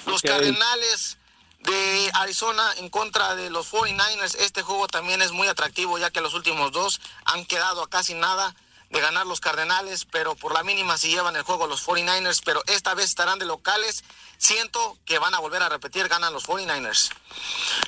Los. 0.07 0.23
Cardenales 0.23 1.19
de 1.63 2.11
Arizona 2.15 2.73
en 2.79 2.89
contra 2.89 3.35
de 3.35 3.51
los 3.51 3.73
49ers. 3.73 4.37
Este 4.37 4.63
juego 4.63 4.89
también 4.89 5.23
es 5.23 5.33
muy 5.33 5.49
atractivo 5.49 5.99
ya 5.99 6.11
que 6.11 6.21
los 6.21 6.35
últimos 6.35 6.73
dos 6.73 7.01
han 7.25 7.45
quedado 7.45 7.83
a 7.83 7.89
casi 7.91 8.15
nada 8.15 8.55
de 8.93 9.01
ganar 9.01 9.27
los 9.27 9.41
Cardenales, 9.41 10.05
pero 10.05 10.35
por 10.37 10.53
la 10.53 10.63
mínima 10.63 10.99
se 10.99 11.09
llevan 11.09 11.35
el 11.35 11.43
juego 11.43 11.67
los 11.67 11.85
49ers, 11.87 12.43
pero 12.45 12.63
esta 12.67 12.95
vez 12.95 13.07
estarán 13.07 13.39
de 13.39 13.47
locales. 13.47 14.05
Siento 14.37 14.99
que 15.07 15.19
van 15.19 15.35
a 15.35 15.39
volver 15.39 15.63
a 15.63 15.71
repetir, 15.71 16.09
ganan 16.09 16.33
los 16.33 16.45
49ers. 16.45 17.11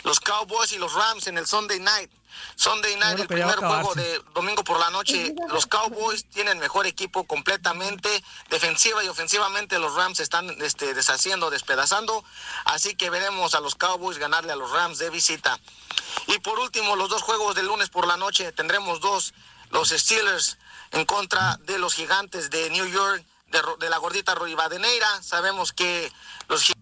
Los 0.02 0.18
Cowboys 0.20 0.72
y 0.72 0.78
los 0.78 0.94
Rams 0.94 1.26
en 1.26 1.36
el 1.36 1.46
Sunday 1.46 1.78
Night. 1.78 2.10
Sunday 2.56 2.96
Night, 2.96 3.20
el 3.20 3.26
primer 3.26 3.56
juego 3.56 3.94
de 3.94 4.22
domingo 4.34 4.64
por 4.64 4.80
la 4.80 4.88
noche. 4.90 5.34
Los 5.50 5.66
Cowboys 5.66 6.24
tienen 6.30 6.58
mejor 6.58 6.86
equipo 6.86 7.24
completamente, 7.24 8.08
defensiva 8.48 9.04
y 9.04 9.08
ofensivamente. 9.08 9.78
Los 9.78 9.94
Rams 9.94 10.20
están 10.20 10.50
este, 10.62 10.94
deshaciendo, 10.94 11.50
despedazando. 11.50 12.24
Así 12.64 12.94
que 12.94 13.10
veremos 13.10 13.54
a 13.54 13.60
los 13.60 13.74
Cowboys 13.74 14.16
ganarle 14.16 14.52
a 14.52 14.56
los 14.56 14.70
Rams 14.70 14.98
de 14.98 15.10
visita. 15.10 15.60
Y 16.28 16.38
por 16.38 16.58
último, 16.60 16.96
los 16.96 17.10
dos 17.10 17.20
juegos 17.20 17.54
del 17.54 17.66
lunes 17.66 17.90
por 17.90 18.06
la 18.06 18.16
noche 18.16 18.52
tendremos 18.52 19.00
dos. 19.00 19.34
Los 19.70 19.90
Steelers 19.90 20.56
en 20.92 21.04
contra 21.04 21.56
de 21.64 21.78
los 21.78 21.94
Gigantes 21.94 22.50
de 22.50 22.70
New 22.70 22.86
York, 22.86 23.24
de, 23.78 23.90
la 23.90 23.98
gordita 23.98 24.34
Rivadeneira. 24.34 25.22
Sabemos 25.22 25.72
que 25.72 26.10
los 26.48 26.72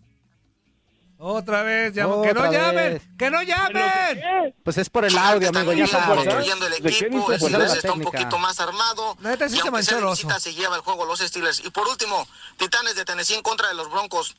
Otra 1.19 1.63
vez, 1.63 1.95
llamo- 1.95 2.23
que 2.23 2.35
no 2.35 2.41
Otra 2.41 2.51
llamen, 2.53 3.17
que 3.17 3.31
no 3.31 3.43
llamen. 3.43 4.55
Pues 4.65 4.77
es 4.79 4.91
por 4.91 5.05
el 5.05 5.17
audio, 5.17 5.51
amigo, 5.51 5.73
ya 5.73 5.87
sabes. 5.87 6.17
construyendo 6.17 6.67
el 6.67 6.73
¿De 6.73 6.91
qué 6.91 7.07
equipo, 7.07 7.31
el 7.31 7.39
Steelers 7.39 7.71
la 7.71 7.77
está 7.77 7.93
un 7.93 8.01
poquito 8.03 8.39
más 8.39 8.59
armado. 8.59 9.17
Neta, 9.21 9.49
sí 9.49 9.57
y 9.57 9.61
se 9.61 9.71
manchó 9.71 9.95
el 9.97 10.01
de 10.01 10.07
oso. 10.07 10.27
visita, 10.27 10.41
se 10.41 10.53
lleva 10.53 10.75
el 10.75 10.83
juego 10.83 11.05
los 11.05 11.21
Steelers. 11.21 11.61
Y 11.65 11.71
por 11.71 11.87
último, 11.87 12.27
Titanes 12.57 12.97
de 12.97 13.05
Tennessee 13.05 13.35
en 13.35 13.43
contra 13.43 13.69
de 13.69 13.75
los 13.75 13.89
Broncos. 13.89 14.35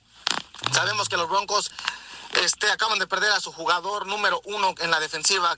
Sabemos 0.74 1.08
que 1.08 1.16
los 1.16 1.30
Broncos 1.30 1.72
este, 2.42 2.70
acaban 2.70 3.00
de 3.00 3.08
perder 3.08 3.32
a 3.32 3.40
su 3.40 3.52
jugador 3.52 4.08
número 4.08 4.42
uno 4.46 4.74
en 4.80 4.92
la 4.92 5.00
defensiva, 5.00 5.58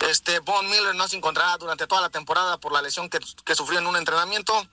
este, 0.00 0.38
Von 0.40 0.68
Miller 0.68 0.94
no 0.94 1.08
se 1.08 1.16
encontrará 1.16 1.56
durante 1.56 1.86
toda 1.86 2.00
la 2.00 2.10
temporada 2.10 2.58
por 2.58 2.72
la 2.72 2.82
lesión 2.82 3.08
que, 3.08 3.18
que 3.44 3.54
sufrió 3.54 3.78
en 3.78 3.86
un 3.86 3.96
entrenamiento. 3.96 4.66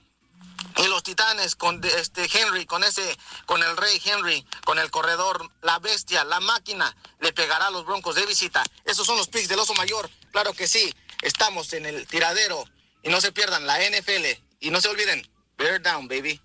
Y 0.76 0.86
los 0.86 1.02
Titanes 1.02 1.54
con 1.54 1.82
este 1.84 2.28
Henry, 2.32 2.66
con 2.66 2.82
ese, 2.82 3.18
con 3.46 3.62
el 3.62 3.76
Rey 3.76 4.00
Henry, 4.02 4.46
con 4.64 4.78
el 4.78 4.90
corredor, 4.90 5.50
la 5.60 5.78
bestia, 5.78 6.24
la 6.24 6.40
máquina, 6.40 6.94
le 7.20 7.32
pegará 7.32 7.66
a 7.66 7.70
los 7.70 7.84
Broncos 7.84 8.14
de 8.14 8.24
visita. 8.24 8.62
Esos 8.84 9.06
son 9.06 9.16
los 9.18 9.28
picks 9.28 9.48
del 9.48 9.58
oso 9.58 9.74
mayor. 9.74 10.08
Claro 10.30 10.52
que 10.54 10.66
sí, 10.66 10.94
estamos 11.20 11.72
en 11.72 11.86
el 11.86 12.06
tiradero. 12.06 12.64
Y 13.02 13.10
no 13.10 13.20
se 13.20 13.32
pierdan 13.32 13.66
la 13.66 13.78
NFL. 13.80 14.24
Y 14.60 14.70
no 14.70 14.80
se 14.80 14.88
olviden, 14.88 15.28
bear 15.58 15.82
down, 15.82 16.08
baby. 16.08 16.40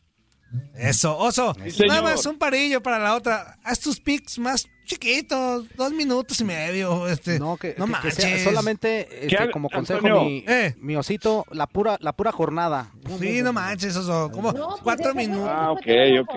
Eso, 0.75 1.18
oso. 1.18 1.56
Nada 1.88 2.01
más 2.01 2.25
un 2.25 2.38
parillo 2.38 2.82
para 2.82 3.00
la 3.00 3.16
otra. 3.16 3.58
Haz 3.63 3.80
tus 3.80 4.00
picks 4.00 4.39
más 4.39 4.66
chiquitos, 4.86 5.66
dos 5.75 5.92
minutos 5.92 6.39
y 6.39 6.46
medio. 6.46 7.08
Este, 7.08 7.38
No, 7.39 7.58
que, 7.58 7.75
no 7.77 7.86
que- 7.86 7.92
que 7.92 7.98
manches. 8.00 8.16
sea 8.16 8.44
solamente 8.44 9.25
este, 9.25 9.36
¿Qué, 9.36 9.51
como 9.51 9.70
consejo 9.70 10.08
mi, 10.24 10.46
Eh. 10.48 10.74
mi 10.80 10.96
osito, 10.96 11.46
la 11.51 11.68
pura, 11.68 11.98
la 12.00 12.13
pura 12.13 12.32
jornada. 12.32 12.92
Sí, 13.20 13.42
no 13.42 13.51
manches, 13.54 13.96
oso. 13.98 14.30
Como 14.32 14.54
No, 14.54 14.70
pues 14.70 14.82
cuatro 14.84 15.13
minutos. 15.13 15.50
Ah, 15.51 15.72
ok, 15.72 15.86
ok. 16.22 16.36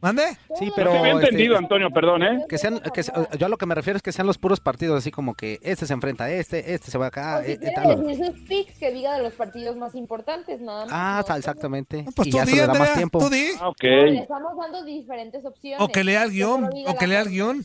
¿Mande? 0.00 0.22
Sí, 0.58 0.72
pero 0.74 0.94
No 0.94 1.04
este, 1.04 1.10
entendido, 1.26 1.58
Antonio, 1.58 1.90
perdón, 1.90 2.22
¿eh? 2.22 2.44
que 2.48 2.56
sean, 2.56 2.80
que 2.94 3.02
se- 3.02 3.12
yo 3.38 3.46
a 3.46 3.48
lo 3.50 3.58
que 3.58 3.66
me 3.66 3.74
refiero 3.74 3.98
es 3.98 4.02
que 4.02 4.12
sean 4.12 4.26
los 4.26 4.38
puros 4.38 4.58
partidos, 4.58 4.96
así 4.98 5.10
como 5.10 5.34
que 5.34 5.58
este 5.62 5.84
se 5.86 5.92
enfrenta 5.92 6.24
a 6.24 6.30
este, 6.30 6.72
este 6.72 6.90
se 6.90 6.96
va 6.96 7.08
acá, 7.08 7.38
O 7.40 7.44
si 7.44 7.52
eh, 7.52 7.58
eh, 7.60 7.72
tal. 7.74 8.16
sus 8.16 8.38
picks, 8.48 8.78
que 8.78 8.92
diga 8.92 9.14
de 9.16 9.22
los 9.22 9.34
partidos 9.34 9.76
más 9.76 9.94
importantes, 9.94 10.60
nada 10.60 10.86
más. 10.86 10.92
Ah, 10.92 11.24
No, 11.28 11.36
exactamente. 11.36 12.02
No, 12.02 12.12
pues 12.12 12.28
y 12.28 12.30
tú 12.30 12.36
ya 12.38 12.46
se 12.46 12.50
di, 12.52 12.56
le 12.58 12.66
da 12.66 12.74
más 12.74 12.94
tiempo. 12.94 13.18
tú 13.18 13.28
di. 13.28 13.46
Ah, 13.60 13.68
ok. 13.68 13.82
no, 13.84 14.04
le 14.06 14.18
estamos 14.20 14.52
dando 14.56 14.84
diferentes 14.84 15.44
opciones. 15.44 15.80
O 15.82 15.88
que 15.88 16.02
lea 16.02 16.22
el 16.22 16.30
guion, 16.30 16.70
o 16.86 16.94
que 16.96 17.06
lea 17.06 17.20
el 17.20 17.28
guion. 17.28 17.64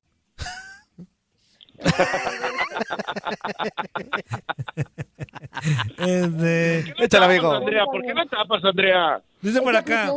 Este, 5.97 6.83
¿Qué 6.97 7.05
Échale, 7.05 7.07
tapas, 7.07 7.29
amigo. 7.29 7.51
Andrea? 7.53 7.85
¿Por 7.85 8.01
qué 8.01 8.13
no 8.13 8.25
tapas, 8.25 8.63
Andrea? 8.63 9.21
dice 9.41 9.61
por 9.61 9.75
acá. 9.75 10.11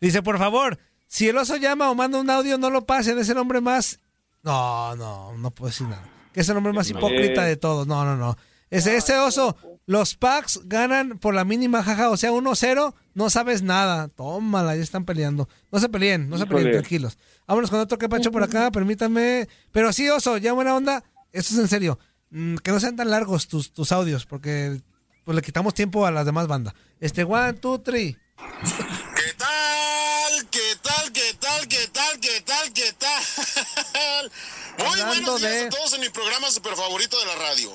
Dice, 0.00 0.22
por 0.22 0.38
favor, 0.38 0.78
si 1.06 1.28
el 1.28 1.36
oso 1.36 1.56
llama 1.56 1.90
o 1.90 1.94
manda 1.94 2.18
un 2.18 2.30
audio, 2.30 2.58
no 2.58 2.70
lo 2.70 2.84
pasen. 2.84 3.18
Es 3.18 3.28
el 3.28 3.38
hombre 3.38 3.60
más. 3.60 4.00
No, 4.42 4.96
no, 4.96 5.36
no 5.36 5.50
puedo 5.50 5.70
decir 5.70 5.86
nada. 5.86 6.02
Que 6.32 6.40
es 6.40 6.48
el 6.48 6.56
hombre 6.56 6.72
más 6.72 6.88
hipócrita 6.90 7.44
de 7.44 7.56
todos. 7.56 7.86
No, 7.86 8.04
no, 8.04 8.16
no. 8.16 8.36
Ese, 8.70 8.96
ese 8.96 9.18
oso, 9.18 9.56
los 9.86 10.14
packs 10.16 10.60
ganan 10.64 11.18
por 11.18 11.34
la 11.34 11.44
mínima 11.44 11.82
jaja, 11.82 12.10
o 12.10 12.16
sea, 12.16 12.30
1-0, 12.32 12.94
no 13.14 13.30
sabes 13.30 13.62
nada. 13.62 14.08
Tómala, 14.08 14.76
ya 14.76 14.82
están 14.82 15.04
peleando. 15.04 15.48
No 15.70 15.78
se 15.80 15.88
peleen, 15.88 16.28
no 16.28 16.38
se 16.38 16.46
peleen, 16.46 16.68
Híjole. 16.68 16.78
tranquilos. 16.80 17.18
Vámonos 17.46 17.70
con 17.70 17.80
otro 17.80 17.98
que 17.98 18.08
pacho 18.08 18.30
por 18.30 18.42
acá, 18.42 18.70
permítame. 18.70 19.48
Pero 19.72 19.92
sí, 19.92 20.08
oso, 20.08 20.36
ya 20.38 20.52
buena 20.52 20.74
onda. 20.76 21.02
Esto 21.32 21.54
es 21.54 21.60
en 21.60 21.68
serio. 21.68 21.98
Mm, 22.30 22.56
Que 22.56 22.70
no 22.70 22.80
sean 22.80 22.96
tan 22.96 23.10
largos 23.10 23.48
tus, 23.48 23.72
tus 23.72 23.92
audios, 23.92 24.24
porque 24.26 24.80
pues 25.24 25.34
le 25.36 25.42
quitamos 25.42 25.74
tiempo 25.74 26.06
a 26.06 26.10
las 26.10 26.24
demás 26.26 26.46
bandas. 26.46 26.74
Este, 27.00 27.24
one, 27.24 27.52
two, 27.54 27.80
three. 27.80 28.16
¿Qué 28.36 29.32
tal? 29.36 30.48
¿Qué 30.50 30.76
tal? 30.82 31.12
¿Qué 31.12 31.34
tal? 31.40 31.68
¿Qué 31.68 31.88
tal? 31.92 32.20
¿Qué 32.20 32.40
tal? 32.40 32.72
¿Qué 32.72 32.92
tal? 32.98 34.30
Muy 34.78 34.86
Hablando 35.00 35.06
buenos 35.32 35.40
días 35.40 35.52
de- 35.52 35.66
a 35.66 35.68
todos 35.70 35.92
en 35.94 36.00
mi 36.00 36.08
programa 36.08 36.50
super 36.50 36.74
favorito 36.74 37.18
de 37.18 37.26
la 37.26 37.34
radio. 37.36 37.70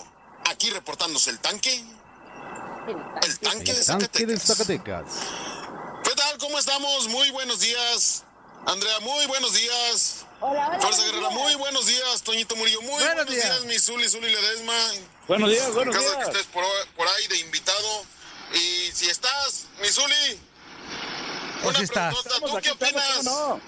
Aquí 0.49 0.69
reportándose 0.69 1.29
el 1.29 1.39
tanque. 1.39 1.83
El 3.23 3.39
tanque 3.39 3.73
de 3.73 3.83
Tanque 3.83 4.25
de 4.25 4.37
Zacatecas. 4.39 4.43
Zacatecas. 4.47 6.03
¿Qué 6.03 6.11
tal? 6.15 6.37
¿Cómo 6.37 6.57
estamos? 6.57 7.07
Muy 7.09 7.29
buenos 7.31 7.59
días. 7.59 8.23
Andrea, 8.65 8.99
muy 9.01 9.25
buenos 9.27 9.53
días. 9.53 10.25
Hola, 10.39 10.67
hola. 10.69 10.79
Fuerza 10.79 11.01
Guerrera, 11.03 11.29
días. 11.29 11.33
muy 11.41 11.55
buenos 11.55 11.85
días. 11.85 12.21
Toñito 12.23 12.55
Murillo, 12.55 12.81
muy 12.81 12.91
Buenos 12.91 13.13
buenos, 13.15 13.33
días. 13.33 13.45
días. 13.45 13.65
Mi 13.65 13.77
Zuli, 13.79 14.07
Zuli 14.09 14.29
Ledesma. 14.29 14.73
Buenos 15.27 15.49
días, 15.49 15.67
En 15.67 15.73
buenos 15.73 15.95
de 15.95 16.01
que 16.01 16.07
días. 16.07 16.27
estés 16.29 16.45
por, 16.47 16.63
por 16.95 17.07
ahí 17.07 17.27
de 17.27 17.39
invitado. 17.39 18.05
Y 18.53 18.91
si 18.93 19.09
estás, 19.09 19.65
mi 19.81 19.89
Zuli. 19.89 20.39
Pues 21.63 21.77
Una 21.77 21.87
preguntota, 21.87 22.09
Estamos 22.29 22.51
¿tú 22.51 22.57
aquí, 22.57 22.69
qué 22.79 22.85
estamos, 22.85 23.03
opinas 23.03 23.25
¿cómo 23.25 23.61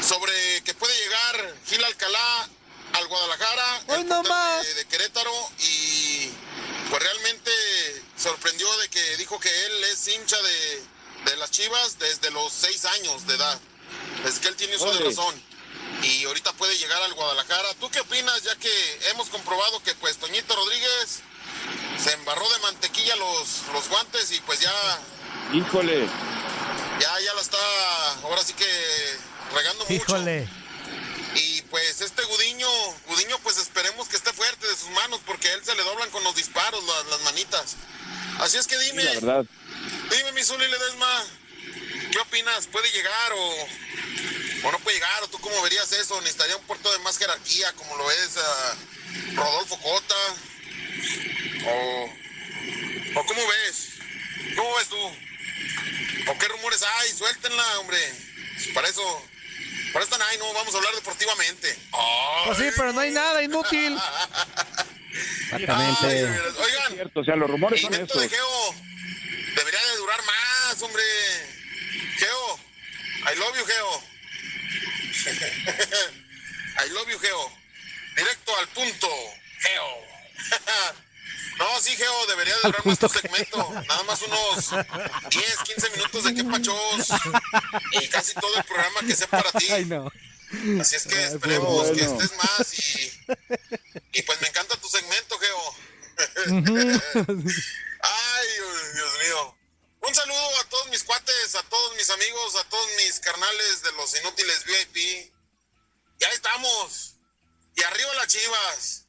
sobre 0.00 0.62
que 0.64 0.74
puede 0.74 0.94
llegar 0.98 1.54
Gil 1.66 1.84
Alcalá 1.84 2.48
al 2.92 3.06
Guadalajara, 3.08 3.80
Hoy 3.88 4.00
el 4.00 4.08
no 4.08 4.16
portero 4.16 4.34
más. 4.34 4.66
De, 4.66 4.74
de 4.74 4.84
Querétaro 4.86 5.50
y 5.58 6.30
pues 6.90 7.02
realmente 7.02 7.50
sorprendió 8.16 8.74
de 8.78 8.88
que 8.88 9.16
dijo 9.16 9.38
que 9.40 9.66
él 9.66 9.84
es 9.84 10.08
hincha 10.08 10.40
de, 10.40 10.82
de 11.30 11.36
las 11.36 11.50
Chivas 11.50 11.98
desde 11.98 12.30
los 12.30 12.52
seis 12.52 12.84
años 12.84 13.26
de 13.26 13.34
edad, 13.34 13.58
desde 14.24 14.40
que 14.40 14.48
él 14.48 14.56
tiene 14.56 14.76
uso 14.76 14.92
de 14.94 15.04
razón 15.04 15.34
y 16.02 16.24
ahorita 16.24 16.52
puede 16.54 16.76
llegar 16.78 17.02
al 17.02 17.14
Guadalajara. 17.14 17.74
¿Tú 17.80 17.90
qué 17.90 18.00
opinas 18.00 18.42
ya 18.42 18.54
que 18.56 19.00
hemos 19.10 19.28
comprobado 19.28 19.82
que 19.82 19.94
pues 19.96 20.16
Toñito 20.18 20.54
Rodríguez 20.54 21.20
se 22.02 22.12
embarró 22.12 22.48
de 22.48 22.58
mantequilla 22.60 23.16
los, 23.16 23.62
los 23.72 23.88
guantes 23.88 24.30
y 24.32 24.40
pues 24.40 24.60
ya 24.60 24.72
Híjole. 25.52 26.06
ya, 27.00 27.20
ya 27.20 27.34
la 27.34 27.40
está, 27.40 28.12
ahora 28.22 28.42
sí 28.44 28.52
que 28.52 28.66
regando 29.54 29.84
mucho. 29.84 29.94
Híjole. 29.94 30.48
Pues 31.76 32.00
este 32.00 32.22
Gudiño, 32.24 32.68
Gudiño 33.06 33.38
pues 33.42 33.58
esperemos 33.58 34.08
que 34.08 34.16
esté 34.16 34.32
fuerte 34.32 34.66
de 34.66 34.74
sus 34.76 34.88
manos 34.92 35.20
porque 35.26 35.46
a 35.48 35.52
él 35.52 35.60
se 35.62 35.74
le 35.74 35.82
doblan 35.82 36.08
con 36.08 36.24
los 36.24 36.34
disparos 36.34 36.82
las, 36.82 37.06
las 37.08 37.20
manitas. 37.20 37.76
Así 38.38 38.56
es 38.56 38.66
que 38.66 38.78
Sí, 38.78 38.86
dime, 38.86 39.04
la 39.04 39.12
verdad. 39.12 39.44
dime 40.10 40.32
mi 40.32 40.42
Zuli 40.42 40.66
Ledesma, 40.66 41.24
¿qué 42.12 42.18
opinas? 42.18 42.66
¿Puede 42.68 42.90
llegar 42.92 43.32
o, 43.34 43.68
o 44.64 44.72
no 44.72 44.78
puede 44.78 44.96
llegar? 44.96 45.22
¿O 45.24 45.28
tú 45.28 45.38
cómo 45.38 45.60
verías 45.60 45.92
eso? 45.92 46.18
¿Necesitaría 46.22 46.56
un 46.56 46.64
puerto 46.64 46.90
de 46.90 46.98
más 47.00 47.18
jerarquía 47.18 47.70
como 47.74 47.94
lo 47.98 48.10
es 48.10 48.38
ah, 48.38 48.74
Rodolfo 49.34 49.78
Cota? 49.82 50.14
¿O, 51.66 53.20
¿O 53.20 53.26
cómo 53.26 53.46
ves? 53.48 53.88
¿Cómo 54.56 54.76
ves 54.76 54.88
tú? 54.88 54.96
¿O 56.30 56.38
qué 56.38 56.48
rumores 56.48 56.82
hay? 56.82 57.12
Suéltenla, 57.12 57.80
hombre. 57.80 57.98
Para 58.72 58.88
eso, 58.88 59.22
eso 60.02 60.14
están 60.14 60.28
ahí, 60.28 60.38
no 60.38 60.52
vamos 60.52 60.74
a 60.74 60.78
hablar 60.78 60.94
deportivamente. 60.94 61.78
Pues 62.46 62.58
sí, 62.58 62.64
pero 62.76 62.92
no 62.92 63.00
hay 63.00 63.10
nada, 63.10 63.42
inútil. 63.42 63.96
Exactamente. 65.44 66.06
Ay. 66.06 66.24
Oigan, 66.58 66.92
Cierto, 66.92 67.20
o 67.20 67.24
sea, 67.24 67.36
los 67.36 67.50
rumores 67.50 67.78
el 67.80 67.84
son 67.86 67.94
invento 67.94 68.20
de. 68.20 68.28
Geo 68.28 68.74
debería 69.56 69.80
de 69.80 69.96
durar 69.96 70.20
más, 70.24 70.82
hombre. 70.82 71.02
Geo, 72.18 72.58
I 73.32 73.38
love 73.38 73.56
you, 73.56 73.64
Geo. 73.64 74.02
I 76.84 76.90
love 76.90 77.08
you, 77.10 77.18
Geo. 77.18 77.52
Directo 78.16 78.56
al 78.58 78.68
punto, 78.68 79.08
Geo. 79.60 80.06
No, 81.58 81.80
sí, 81.80 81.96
Geo, 81.96 82.26
debería 82.26 82.54
de 82.56 82.60
durar 82.62 82.86
más 82.86 82.98
tu 82.98 83.08
segmento. 83.08 83.72
Nada 83.88 84.02
más 84.04 84.22
unos 84.22 84.70
10, 85.30 85.58
15 85.64 85.90
minutos 85.90 86.24
de 86.24 86.34
qué 86.34 86.44
pachos. 86.44 87.08
Y 87.92 88.08
casi 88.08 88.34
todo 88.34 88.56
el 88.56 88.64
programa 88.64 89.00
que 89.00 89.16
sea 89.16 89.26
para 89.28 89.50
ti. 89.52 89.66
Ay, 89.70 89.84
no. 89.86 90.10
Así 90.80 90.96
es 90.96 91.06
que 91.06 91.16
Ay, 91.16 91.24
esperemos 91.34 91.88
pues, 91.88 91.98
que 91.98 92.04
estés 92.04 92.36
más 92.36 92.78
y, 92.78 93.10
y 94.12 94.22
pues 94.22 94.40
me 94.40 94.48
encanta 94.48 94.76
tu 94.76 94.88
segmento, 94.88 95.38
Geo. 95.38 95.74
Ay, 98.00 98.46
Dios, 98.54 98.94
Dios 98.94 99.18
mío. 99.24 99.56
Un 100.02 100.14
saludo 100.14 100.60
a 100.60 100.64
todos 100.68 100.88
mis 100.90 101.02
cuates, 101.02 101.54
a 101.56 101.62
todos 101.64 101.96
mis 101.96 102.08
amigos, 102.10 102.56
a 102.56 102.64
todos 102.68 102.88
mis 102.96 103.18
carnales 103.18 103.82
de 103.82 103.92
los 103.92 104.14
inútiles 104.20 104.64
VIP. 104.64 105.32
Ya 106.20 106.28
estamos. 106.28 107.16
Y 107.74 107.82
arriba 107.82 108.14
las 108.14 108.28
chivas. 108.28 109.06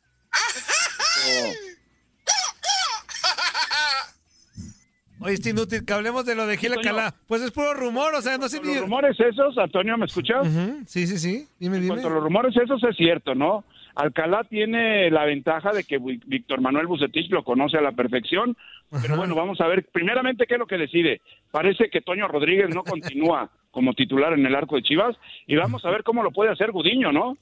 Oye, 5.19 5.33
es 5.33 5.45
inútil 5.47 5.83
que 5.83 5.93
hablemos 5.93 6.25
de 6.25 6.35
lo 6.35 6.45
de 6.45 6.57
Gil. 6.57 6.73
Alcalá. 6.73 7.13
Pues 7.27 7.41
es 7.41 7.51
puro 7.51 7.73
rumor, 7.73 8.13
o 8.13 8.21
sea, 8.21 8.37
no 8.37 8.47
sé 8.47 8.61
Los 8.63 8.81
rumores 8.81 9.19
esos, 9.19 9.57
Antonio, 9.57 9.97
¿me 9.97 10.05
escuchas? 10.05 10.47
Sí, 10.85 11.07
sí, 11.07 11.17
sí. 11.17 11.47
Dime, 11.59 11.77
En 11.77 11.81
dime. 11.83 11.93
cuanto 11.95 12.09
a 12.09 12.11
los 12.11 12.23
rumores 12.23 12.55
esos 12.55 12.83
es 12.83 12.95
cierto, 12.95 13.33
¿no? 13.33 13.63
Alcalá 13.95 14.43
tiene 14.43 15.09
la 15.09 15.25
ventaja 15.25 15.71
de 15.71 15.83
que 15.83 15.97
Víctor 15.97 16.61
Manuel 16.61 16.85
Bucetich 16.85 17.31
lo 17.31 17.43
conoce 17.43 17.77
a 17.77 17.81
la 17.81 17.93
perfección, 17.93 18.55
pero 19.01 19.17
bueno, 19.17 19.33
vamos 19.33 19.59
a 19.59 19.65
ver 19.65 19.85
primeramente 19.91 20.45
qué 20.45 20.53
es 20.53 20.59
lo 20.59 20.67
que 20.67 20.77
decide. 20.77 21.19
Parece 21.49 21.89
que 21.89 22.01
Toño 22.01 22.27
Rodríguez 22.27 22.69
no 22.69 22.83
continúa 22.83 23.49
como 23.71 23.93
titular 23.93 24.33
en 24.33 24.45
el 24.45 24.53
arco 24.55 24.75
de 24.75 24.83
Chivas 24.83 25.15
y 25.47 25.55
vamos 25.55 25.83
a 25.83 25.89
ver 25.89 26.03
cómo 26.03 26.21
lo 26.21 26.29
puede 26.29 26.51
hacer 26.51 26.71
Gudiño, 26.71 27.11
¿no? 27.11 27.37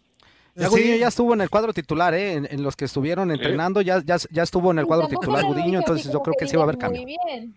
Ya 0.56 0.70
Sí. 0.70 0.76
Gudiño 0.76 0.96
ya 0.96 1.08
estuvo 1.10 1.34
en 1.34 1.42
el 1.42 1.50
cuadro 1.50 1.74
titular, 1.74 2.14
¿eh? 2.14 2.34
En, 2.34 2.48
en 2.50 2.64
los 2.64 2.76
que 2.78 2.86
estuvieron 2.86 3.30
entrenando, 3.30 3.82
ya, 3.82 4.02
ya, 4.06 4.18
ya 4.32 4.44
estuvo 4.44 4.72
en 4.72 4.80
el 4.80 4.86
cuadro 4.86 5.08
titular 5.10 5.44
Gudiño, 5.44 5.80
entonces 5.80 6.12
yo 6.12 6.22
creo 6.22 6.34
que 6.40 6.46
que 6.46 6.50
sí 6.50 6.56
va 6.56 6.62
a 6.62 6.66
haber 6.66 6.78
cambio. 6.78 7.02
Muy 7.02 7.18
bien. 7.28 7.54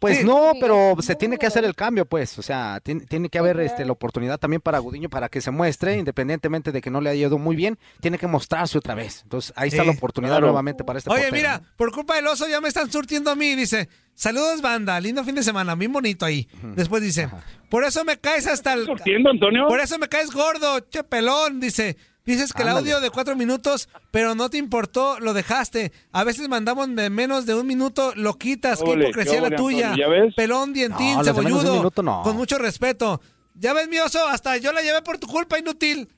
Pues 0.00 0.18
Sí. 0.18 0.24
no, 0.24 0.52
pero 0.60 0.94
no. 0.96 1.02
se 1.02 1.14
tiene 1.14 1.36
que 1.38 1.46
hacer 1.46 1.64
el 1.64 1.74
cambio, 1.76 2.06
pues. 2.06 2.38
O 2.38 2.42
sea, 2.42 2.80
tiene, 2.82 3.04
tiene 3.04 3.28
que 3.28 3.38
haber 3.38 3.60
este, 3.60 3.84
la 3.84 3.92
oportunidad 3.92 4.38
también 4.38 4.60
para 4.60 4.78
Gudiño 4.78 5.08
para 5.10 5.28
que 5.28 5.40
se 5.40 5.50
muestre, 5.52 5.96
independientemente 5.98 6.72
de 6.72 6.80
que 6.80 6.90
no 6.90 7.00
le 7.00 7.10
haya 7.10 7.26
ido 7.28 7.38
muy 7.38 7.54
bien, 7.54 7.78
tiene 8.00 8.18
que 8.18 8.26
mostrarse 8.26 8.78
otra 8.78 8.94
vez. 8.94 9.20
Entonces 9.22 9.52
ahí 9.56 9.68
está 9.68 9.82
Sí, 9.82 9.86
la 9.88 9.92
oportunidad 9.94 10.32
claro. 10.32 10.46
nuevamente 10.46 10.82
para 10.84 10.98
este 10.98 11.10
Oye, 11.10 11.24
portero, 11.28 11.36
mira, 11.36 11.62
por 11.76 11.92
culpa 11.92 12.16
del 12.16 12.26
oso 12.26 12.48
ya 12.48 12.60
me 12.60 12.68
están 12.68 12.90
surtiendo 12.90 13.30
a 13.30 13.36
mí. 13.36 13.54
Dice, 13.54 13.88
saludos 14.14 14.62
banda, 14.62 14.98
lindo 15.00 15.22
fin 15.22 15.34
de 15.34 15.42
semana, 15.42 15.74
bien 15.74 15.92
bonito 15.92 16.24
ahí. 16.24 16.48
Después 16.74 17.02
dice, 17.02 17.28
por 17.68 17.84
eso 17.84 18.02
me 18.04 18.16
caes 18.16 18.46
hasta 18.46 18.72
el... 18.72 18.86
¿Surtiendo, 18.86 19.28
Antonio? 19.30 19.68
Por 19.68 19.80
eso 19.80 19.98
me 19.98 20.08
caes 20.08 20.30
gordo, 20.30 20.80
che 20.88 21.04
pelón, 21.04 21.60
dice. 21.60 21.96
Dices 22.30 22.52
que 22.52 22.62
el 22.62 22.68
audio 22.68 23.00
de 23.00 23.10
cuatro 23.10 23.34
minutos, 23.34 23.88
pero 24.12 24.34
no 24.34 24.48
te 24.50 24.56
importó, 24.58 25.18
lo 25.18 25.32
dejaste. 25.32 25.90
A 26.12 26.22
veces 26.22 26.48
mandamos 26.48 26.94
de 26.94 27.10
menos 27.10 27.44
de 27.46 27.54
un 27.54 27.66
minuto, 27.66 28.12
lo 28.14 28.38
quitas. 28.38 28.80
Qué 28.82 28.90
hipocresía 28.92 29.42
qué 29.42 29.50
la 29.50 29.56
tuya. 29.56 29.86
Antonio, 29.90 30.06
¿ya 30.06 30.08
ves? 30.10 30.34
Pelón, 30.36 30.72
dientín, 30.72 31.16
No, 31.16 31.22
las 31.24 31.34
de 31.34 31.42
menos 31.42 31.44
de 31.44 31.54
un 31.54 31.60
cebolludo. 31.60 31.74
minuto 31.78 32.02
no. 32.04 32.22
Con 32.22 32.36
mucho 32.36 32.56
respeto. 32.58 33.20
Ya 33.54 33.72
ves, 33.72 33.88
mi 33.88 33.98
oso, 33.98 34.26
hasta 34.28 34.56
yo 34.58 34.72
la 34.72 34.80
llevé 34.82 35.02
por 35.02 35.18
tu 35.18 35.26
culpa, 35.26 35.58
inútil. 35.58 36.08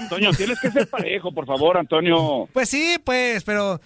Antonio, 0.00 0.32
tienes 0.32 0.58
que 0.60 0.70
ser 0.70 0.88
parejo, 0.90 1.32
por 1.32 1.46
favor, 1.46 1.78
Antonio. 1.78 2.48
Pues 2.52 2.68
sí, 2.68 2.96
pues, 3.04 3.42
pero. 3.44 3.80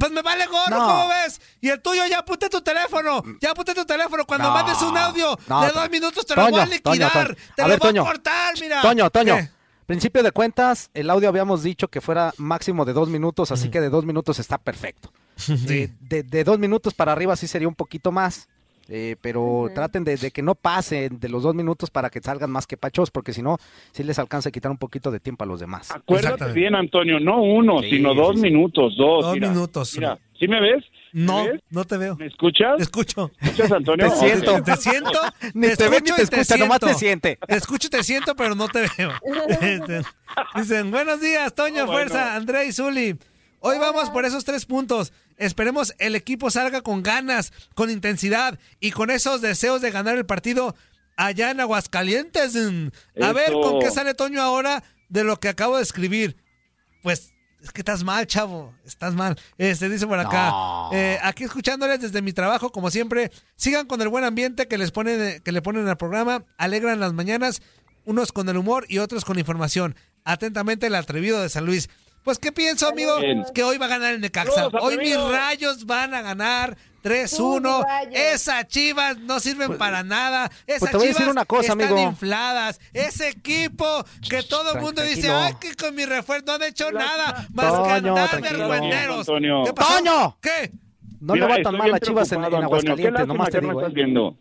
Pues 0.00 0.10
me 0.10 0.20
vale 0.20 0.46
gorro, 0.46 0.70
No. 0.78 0.78
¿cómo 0.84 1.08
ves? 1.10 1.40
Y 1.60 1.68
el 1.68 1.80
tuyo, 1.80 2.04
ya 2.06 2.18
apunté 2.18 2.48
tu 2.48 2.60
teléfono. 2.60 3.22
Ya 3.40 3.52
apunté 3.52 3.72
tu 3.72 3.84
teléfono. 3.84 4.24
Cuando 4.26 4.48
No, 4.48 4.54
mandes 4.54 4.82
un 4.82 4.96
audio 4.98 5.38
no, 5.46 5.62
de 5.64 5.70
dos 5.70 5.90
minutos, 5.90 6.26
te 6.26 6.34
lo 6.34 6.42
Toño, 6.42 6.50
voy 6.50 6.60
a 6.60 6.64
Toño, 6.64 6.74
liquidar. 6.74 7.12
Toño. 7.28 7.36
Te 7.54 7.62
A 7.62 7.64
lo 7.66 7.70
ver, 7.70 7.78
voy 7.78 7.88
Toño. 7.90 8.02
a 8.02 8.04
cortar, 8.06 8.54
mira. 8.60 8.82
Toño, 8.82 9.10
Toño. 9.10 9.36
¿Qué? 9.36 9.48
Principio 9.86 10.22
de 10.24 10.32
cuentas, 10.32 10.90
el 10.94 11.08
audio 11.10 11.28
habíamos 11.28 11.62
dicho 11.62 11.88
que 11.88 12.00
fuera 12.00 12.32
máximo 12.38 12.84
de 12.84 12.92
dos 12.92 13.08
minutos, 13.08 13.52
así 13.52 13.70
que 13.70 13.80
de 13.80 13.88
dos 13.88 14.04
minutos 14.04 14.38
está 14.38 14.58
perfecto. 14.58 15.12
De, 15.46 16.22
de 16.22 16.44
dos 16.44 16.58
minutos 16.58 16.94
para 16.94 17.12
arriba 17.12 17.36
sí 17.36 17.46
sería 17.46 17.68
un 17.68 17.74
poquito 17.74 18.10
más, 18.10 18.48
eh, 18.88 19.16
pero 19.20 19.68
traten 19.74 20.02
de, 20.02 20.16
de 20.16 20.30
que 20.30 20.40
no 20.42 20.54
pasen 20.54 21.20
de 21.20 21.28
los 21.28 21.42
dos 21.42 21.54
minutos 21.54 21.90
para 21.90 22.08
que 22.08 22.20
salgan 22.20 22.50
más 22.50 22.66
que 22.66 22.76
pachos, 22.76 23.10
porque 23.10 23.32
si 23.32 23.42
no, 23.42 23.58
sí 23.92 24.02
les 24.02 24.18
alcanza 24.18 24.48
a 24.48 24.52
quitar 24.52 24.70
un 24.70 24.78
poquito 24.78 25.10
de 25.10 25.20
tiempo 25.20 25.44
a 25.44 25.46
los 25.46 25.60
demás. 25.60 25.90
Acuérdate 25.90 26.52
bien, 26.52 26.74
Antonio, 26.74 27.20
no 27.20 27.42
uno, 27.42 27.80
Sí, 27.82 27.90
sino 27.90 28.12
sí, 28.12 28.16
dos 28.16 28.36
sí. 28.36 28.42
minutos, 28.42 28.96
dos. 28.96 29.24
Dos 29.26 29.34
mira. 29.34 29.50
minutos. 29.50 29.94
Mira, 29.96 30.18
¿sí 30.38 30.48
me 30.48 30.60
ves? 30.60 30.84
¿Me 31.16 31.22
No, 31.24 31.44
ves? 31.46 31.60
no 31.70 31.84
te 31.86 31.96
veo. 31.96 32.14
¿Me 32.16 32.26
escuchas? 32.26 32.76
Te 32.76 32.82
escucho. 32.82 33.32
¿Me 33.40 33.48
escuchas, 33.48 33.72
Antonio? 33.72 34.10
Te 34.10 34.16
siento. 34.18 34.62
Te 34.62 34.76
siento. 34.76 35.18
Ni 35.54 35.68
te 35.74 35.88
ve 35.88 36.02
ni 36.02 36.10
escucho 36.10 36.14
te 36.28 36.40
escucha, 36.42 36.56
nomás 36.58 36.80
te 36.80 36.92
siente. 36.92 37.38
Te 37.48 37.56
escucho 37.56 37.86
y 37.86 37.90
te 37.90 38.04
siento, 38.04 38.36
pero 38.36 38.54
no 38.54 38.68
te 38.68 38.86
veo. 38.98 39.12
Este, 39.62 40.02
Dicen, 40.54 40.90
buenos 40.90 41.22
días, 41.22 41.54
Toño, 41.54 41.84
Ah, 41.84 41.86
bueno. 41.86 41.92
Fuerza, 42.10 42.34
André 42.36 42.66
y 42.66 42.72
Zuli. 42.72 43.16
Hoy 43.60 43.78
vamos 43.78 44.10
por 44.10 44.26
esos 44.26 44.44
tres 44.44 44.66
puntos. 44.66 45.14
Esperemos 45.38 45.94
el 45.98 46.16
equipo 46.16 46.50
salga 46.50 46.82
con 46.82 47.02
ganas, 47.02 47.54
con 47.74 47.88
intensidad 47.90 48.58
y 48.78 48.90
con 48.90 49.10
esos 49.10 49.40
deseos 49.40 49.80
de 49.80 49.90
ganar 49.90 50.16
el 50.18 50.26
partido 50.26 50.76
allá 51.16 51.50
en 51.50 51.60
Aguascalientes. 51.60 52.54
A 53.22 53.32
ver. 53.32 53.52
¿con 53.52 53.80
qué 53.80 53.90
sale 53.90 54.12
Toño 54.12 54.42
ahora 54.42 54.82
de 55.08 55.24
lo 55.24 55.40
que 55.40 55.48
acabo 55.48 55.78
de 55.78 55.82
escribir? 55.82 56.36
Pues 57.02 57.32
Es 57.66 57.72
que 57.72 57.80
estás 57.80 58.04
mal, 58.04 58.28
chavo. 58.28 58.72
Estás 58.84 59.14
mal. 59.14 59.36
Este 59.58 59.88
dice 59.88 60.06
por 60.06 60.20
acá. 60.20 60.50
No. 60.50 60.90
eh, 60.92 61.18
aquí 61.20 61.42
escuchándoles 61.42 62.00
desde 62.00 62.22
mi 62.22 62.32
trabajo, 62.32 62.70
como 62.70 62.92
siempre. 62.92 63.32
Sigan 63.56 63.88
con 63.88 64.00
el 64.00 64.08
buen 64.08 64.22
ambiente 64.22 64.68
que 64.68 64.78
les 64.78 64.92
ponen, 64.92 65.42
que 65.42 65.50
le 65.50 65.62
ponen 65.62 65.88
al 65.88 65.96
programa. 65.96 66.44
Alegran 66.58 67.00
las 67.00 67.12
mañanas, 67.12 67.60
unos 68.04 68.30
con 68.30 68.48
el 68.48 68.56
humor 68.56 68.86
y 68.88 68.98
otros 68.98 69.24
con 69.24 69.36
información. 69.40 69.96
Atentamente 70.24 70.86
el 70.86 70.94
atrevido 70.94 71.42
de 71.42 71.48
San 71.48 71.66
Luis. 71.66 71.90
Pues, 72.26 72.40
¿qué 72.40 72.50
pienso, 72.50 72.88
amigo? 72.88 73.20
Bien. 73.20 73.44
Que 73.54 73.62
hoy 73.62 73.78
va 73.78 73.86
a 73.86 73.88
ganar 73.88 74.12
el 74.12 74.20
Necaxa. 74.20 74.66
Hoy 74.80 74.98
mis 74.98 75.16
rayos 75.16 75.86
van 75.86 76.12
a 76.12 76.22
ganar 76.22 76.76
3-1. 77.04 77.62
Tus 77.62 77.84
rayos. 77.84 78.14
Esas 78.14 78.66
chivas 78.66 79.16
no 79.18 79.38
sirven 79.38 79.78
para 79.78 80.02
nada. 80.02 80.50
Esas 80.66 80.80
pues 80.80 80.90
te 80.90 80.96
voy 80.96 81.06
a 81.06 81.08
decir 81.10 81.20
chivas 81.20 81.32
una 81.32 81.44
cosa, 81.44 81.72
están 81.74 81.82
amigo. 81.82 82.00
infladas. 82.00 82.80
Ese 82.92 83.28
equipo 83.28 84.04
que 84.28 84.42
todo 84.42 84.72
el 84.72 84.80
mundo 84.80 85.02
dice, 85.02 85.30
ay, 85.30 85.54
que 85.60 85.76
con 85.76 85.94
mi 85.94 86.04
refuerzo 86.04 86.46
no 86.46 86.52
han 86.54 86.64
hecho 86.64 86.90
nada 86.90 87.46
más 87.54 87.72
que 87.72 87.92
andar 87.92 88.30
de 88.32 88.38
tranquilo. 88.38 88.72
argüenderos. 88.72 89.18
Antonio. 89.20 89.62
¿Qué 89.64 89.72
pasó? 89.72 89.98
¡Toño! 89.98 90.38
¿Qué? 90.40 90.72
No 91.20 91.34
Mira, 91.34 91.46
le 91.46 91.54
va 91.58 91.62
tan 91.62 91.78
mal 91.78 91.94
a 91.94 92.00
Chivas 92.00 92.32
en, 92.32 92.42
Aguascalientes, 92.42 93.26
nomás 93.28 93.50
te 93.50 93.60
que 93.60 93.66
no 93.68 93.88
digo. 93.88 94.30
¿eh? 94.30 94.34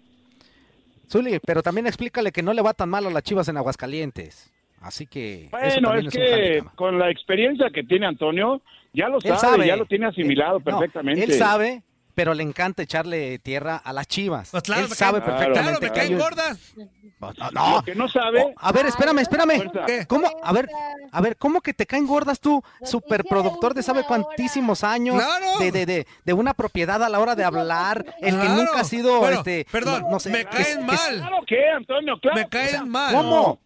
Zuli, 1.07 1.39
pero 1.45 1.61
también 1.61 1.85
explícale 1.85 2.31
que 2.31 2.41
no 2.41 2.51
le 2.51 2.63
va 2.63 2.73
tan 2.73 2.89
mal 2.89 3.05
a 3.05 3.11
las 3.11 3.21
Chivas 3.21 3.47
en 3.47 3.57
Aguascalientes. 3.57 4.54
Así 4.85 5.07
que 5.07 5.47
Bueno, 5.49 5.95
es 5.95 6.13
que 6.13 6.63
con 6.75 6.99
la 6.99 7.09
experiencia 7.09 7.71
que 7.73 7.83
tiene 7.83 8.05
Antonio, 8.05 8.61
ya 8.93 9.09
lo 9.09 9.19
sabe, 9.19 9.37
sabe. 9.39 9.67
ya 9.67 9.75
lo 9.75 9.85
tiene 9.87 10.05
asimilado 10.05 10.59
No, 10.59 10.63
perfectamente. 10.63 11.23
él 11.23 11.33
sabe, 11.33 11.81
pero 12.13 12.35
le 12.35 12.43
encanta 12.43 12.83
echarle 12.83 13.39
tierra 13.39 13.77
a 13.83 13.91
las 13.93 14.07
Chivas. 14.07 14.51
Pues 14.51 14.61
claro, 14.61 14.83
él 14.85 14.89
sabe 14.91 15.19
caen- 15.19 15.25
perfectamente 15.25 15.79
Claro, 15.79 15.79
me 15.81 15.89
caen 15.91 16.17
gordas. 16.19 16.73
No, 17.19 17.49
no. 17.51 17.75
Lo 17.77 17.81
que 17.81 17.95
no 17.95 18.07
sabe, 18.07 18.53
A 18.57 18.71
ver, 18.71 18.85
espérame, 18.85 19.17
espérame. 19.19 19.71
¿Cómo? 20.07 20.27
A 20.43 20.53
ver, 20.53 20.69
a 21.11 21.19
ver, 21.21 21.35
¿cómo 21.37 21.61
que 21.61 21.73
te 21.73 21.87
caen 21.87 22.05
gordas 22.05 22.39
tú, 22.39 22.61
superproductor 22.83 23.73
de 23.73 23.81
sabe 23.81 24.03
cuantísimos 24.03 24.83
años 24.83 25.15
Claro. 25.15 25.45
de, 25.59 25.71
de, 25.71 25.85
de, 25.87 26.07
de 26.23 26.33
una 26.33 26.53
propiedad 26.53 27.01
a 27.03 27.09
la 27.09 27.19
hora 27.19 27.33
de 27.35 27.43
hablar, 27.43 28.05
el 28.21 28.39
que 28.39 28.49
nunca 28.49 28.81
ha 28.81 28.83
sido, 28.83 29.17
Bueno, 29.17 29.37
este, 29.39 29.65
perdón, 29.71 30.03
no, 30.03 30.11
no 30.11 30.19
sé, 30.19 30.29
me 30.29 30.45
caen 30.45 30.77
que- 30.77 30.83
mal. 30.85 31.15
claro 31.17 31.37
que, 31.47 31.69
Antonio, 31.75 32.19
claro. 32.19 32.37
Me 32.37 32.47
caen 32.47 32.87
mal. 32.87 33.13
¿Cómo? 33.15 33.59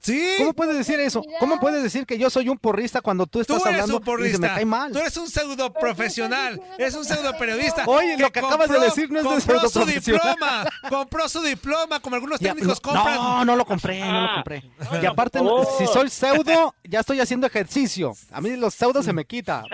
Sí. 0.00 0.34
¿Cómo 0.38 0.52
puedes 0.52 0.76
decir 0.76 0.98
eso? 1.00 1.22
¿Cómo 1.40 1.58
puedes 1.60 1.82
decir 1.82 2.06
que 2.06 2.18
yo 2.18 2.30
soy 2.30 2.48
un 2.48 2.58
porrista 2.58 3.00
cuando 3.00 3.26
tú 3.26 3.38
Tú 3.44 3.54
estás 3.56 3.60
eres 3.66 3.74
hablando 3.82 3.96
un 3.96 4.02
y 4.02 4.04
porrista. 4.04 4.36
se 4.36 4.40
me 4.42 4.48
cae 4.48 4.64
mal? 4.64 4.92
Tú 4.92 4.98
eres 4.98 5.16
un 5.16 5.28
pseudo 5.28 5.72
profesional. 5.72 6.60
Es 6.78 6.94
un 6.94 7.04
pseudo 7.04 7.36
periodista. 7.38 7.84
Oye, 7.86 8.16
lo 8.18 8.30
que 8.30 8.38
acabas 8.40 8.68
de 8.68 8.80
decir 8.80 9.10
no 9.10 9.18
es 9.18 9.24
de 9.24 9.30
compró 9.52 9.68
su 9.68 9.84
diploma. 9.84 10.66
Compró 10.88 11.28
su 11.28 11.40
diploma, 11.42 12.00
como 12.00 12.16
algunos 12.16 12.38
Ya, 12.40 12.54
técnicos 12.54 12.80
no, 12.84 12.92
compran. 12.92 13.14
no, 13.16 13.44
no 13.44 13.56
lo 13.56 13.64
compré, 13.64 14.00
no 14.00 14.22
lo 14.22 14.34
compré. 14.34 14.62
Y 15.02 15.06
aparte, 15.06 15.40
no- 15.42 15.64
si 15.78 15.86
soy 15.86 16.08
pseudo, 16.10 16.74
ya 16.84 17.00
estoy 17.00 17.20
haciendo 17.20 17.46
ejercicio. 17.46 18.12
A 18.32 18.40
mí 18.40 18.56
los 18.56 18.74
pseudos 18.74 19.04
se 19.04 19.12
me 19.12 19.24
quita. 19.24 19.64